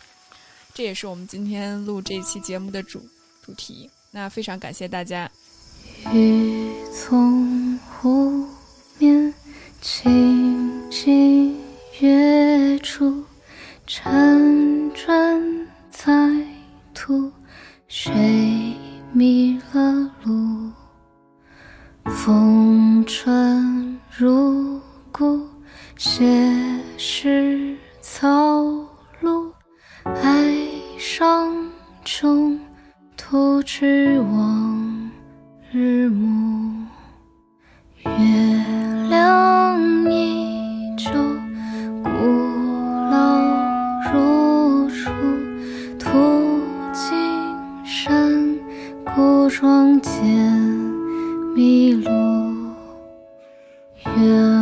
[0.73, 2.99] 这也是我们今天录这期节目的主
[3.45, 3.88] 主题。
[4.16, 5.30] 那非常感谢大家。
[6.14, 8.48] 雨从湖
[8.98, 9.34] 面
[9.82, 11.54] 轻轻
[12.00, 13.26] 跃出，
[13.86, 16.14] 辗转在
[16.94, 17.30] 途，
[17.90, 18.74] 谁
[19.12, 20.72] 迷了路？
[22.06, 24.80] 风穿入
[25.12, 25.46] 骨，
[25.98, 26.24] 斜
[26.98, 28.64] 视草
[29.20, 29.52] 路。
[30.06, 30.56] 哀
[30.98, 31.70] 伤
[32.06, 32.58] 中，
[33.27, 35.11] 徒指望
[35.72, 36.85] 日暮。
[38.03, 38.11] 月
[39.10, 39.81] 亮
[40.11, 41.10] 依旧，
[42.03, 42.10] 古
[43.10, 43.39] 老
[44.14, 45.10] 如初。
[45.97, 46.61] 途
[46.93, 48.60] 经山
[49.03, 50.14] 谷庄间，
[51.56, 52.11] 迷路。
[54.18, 54.55] 愿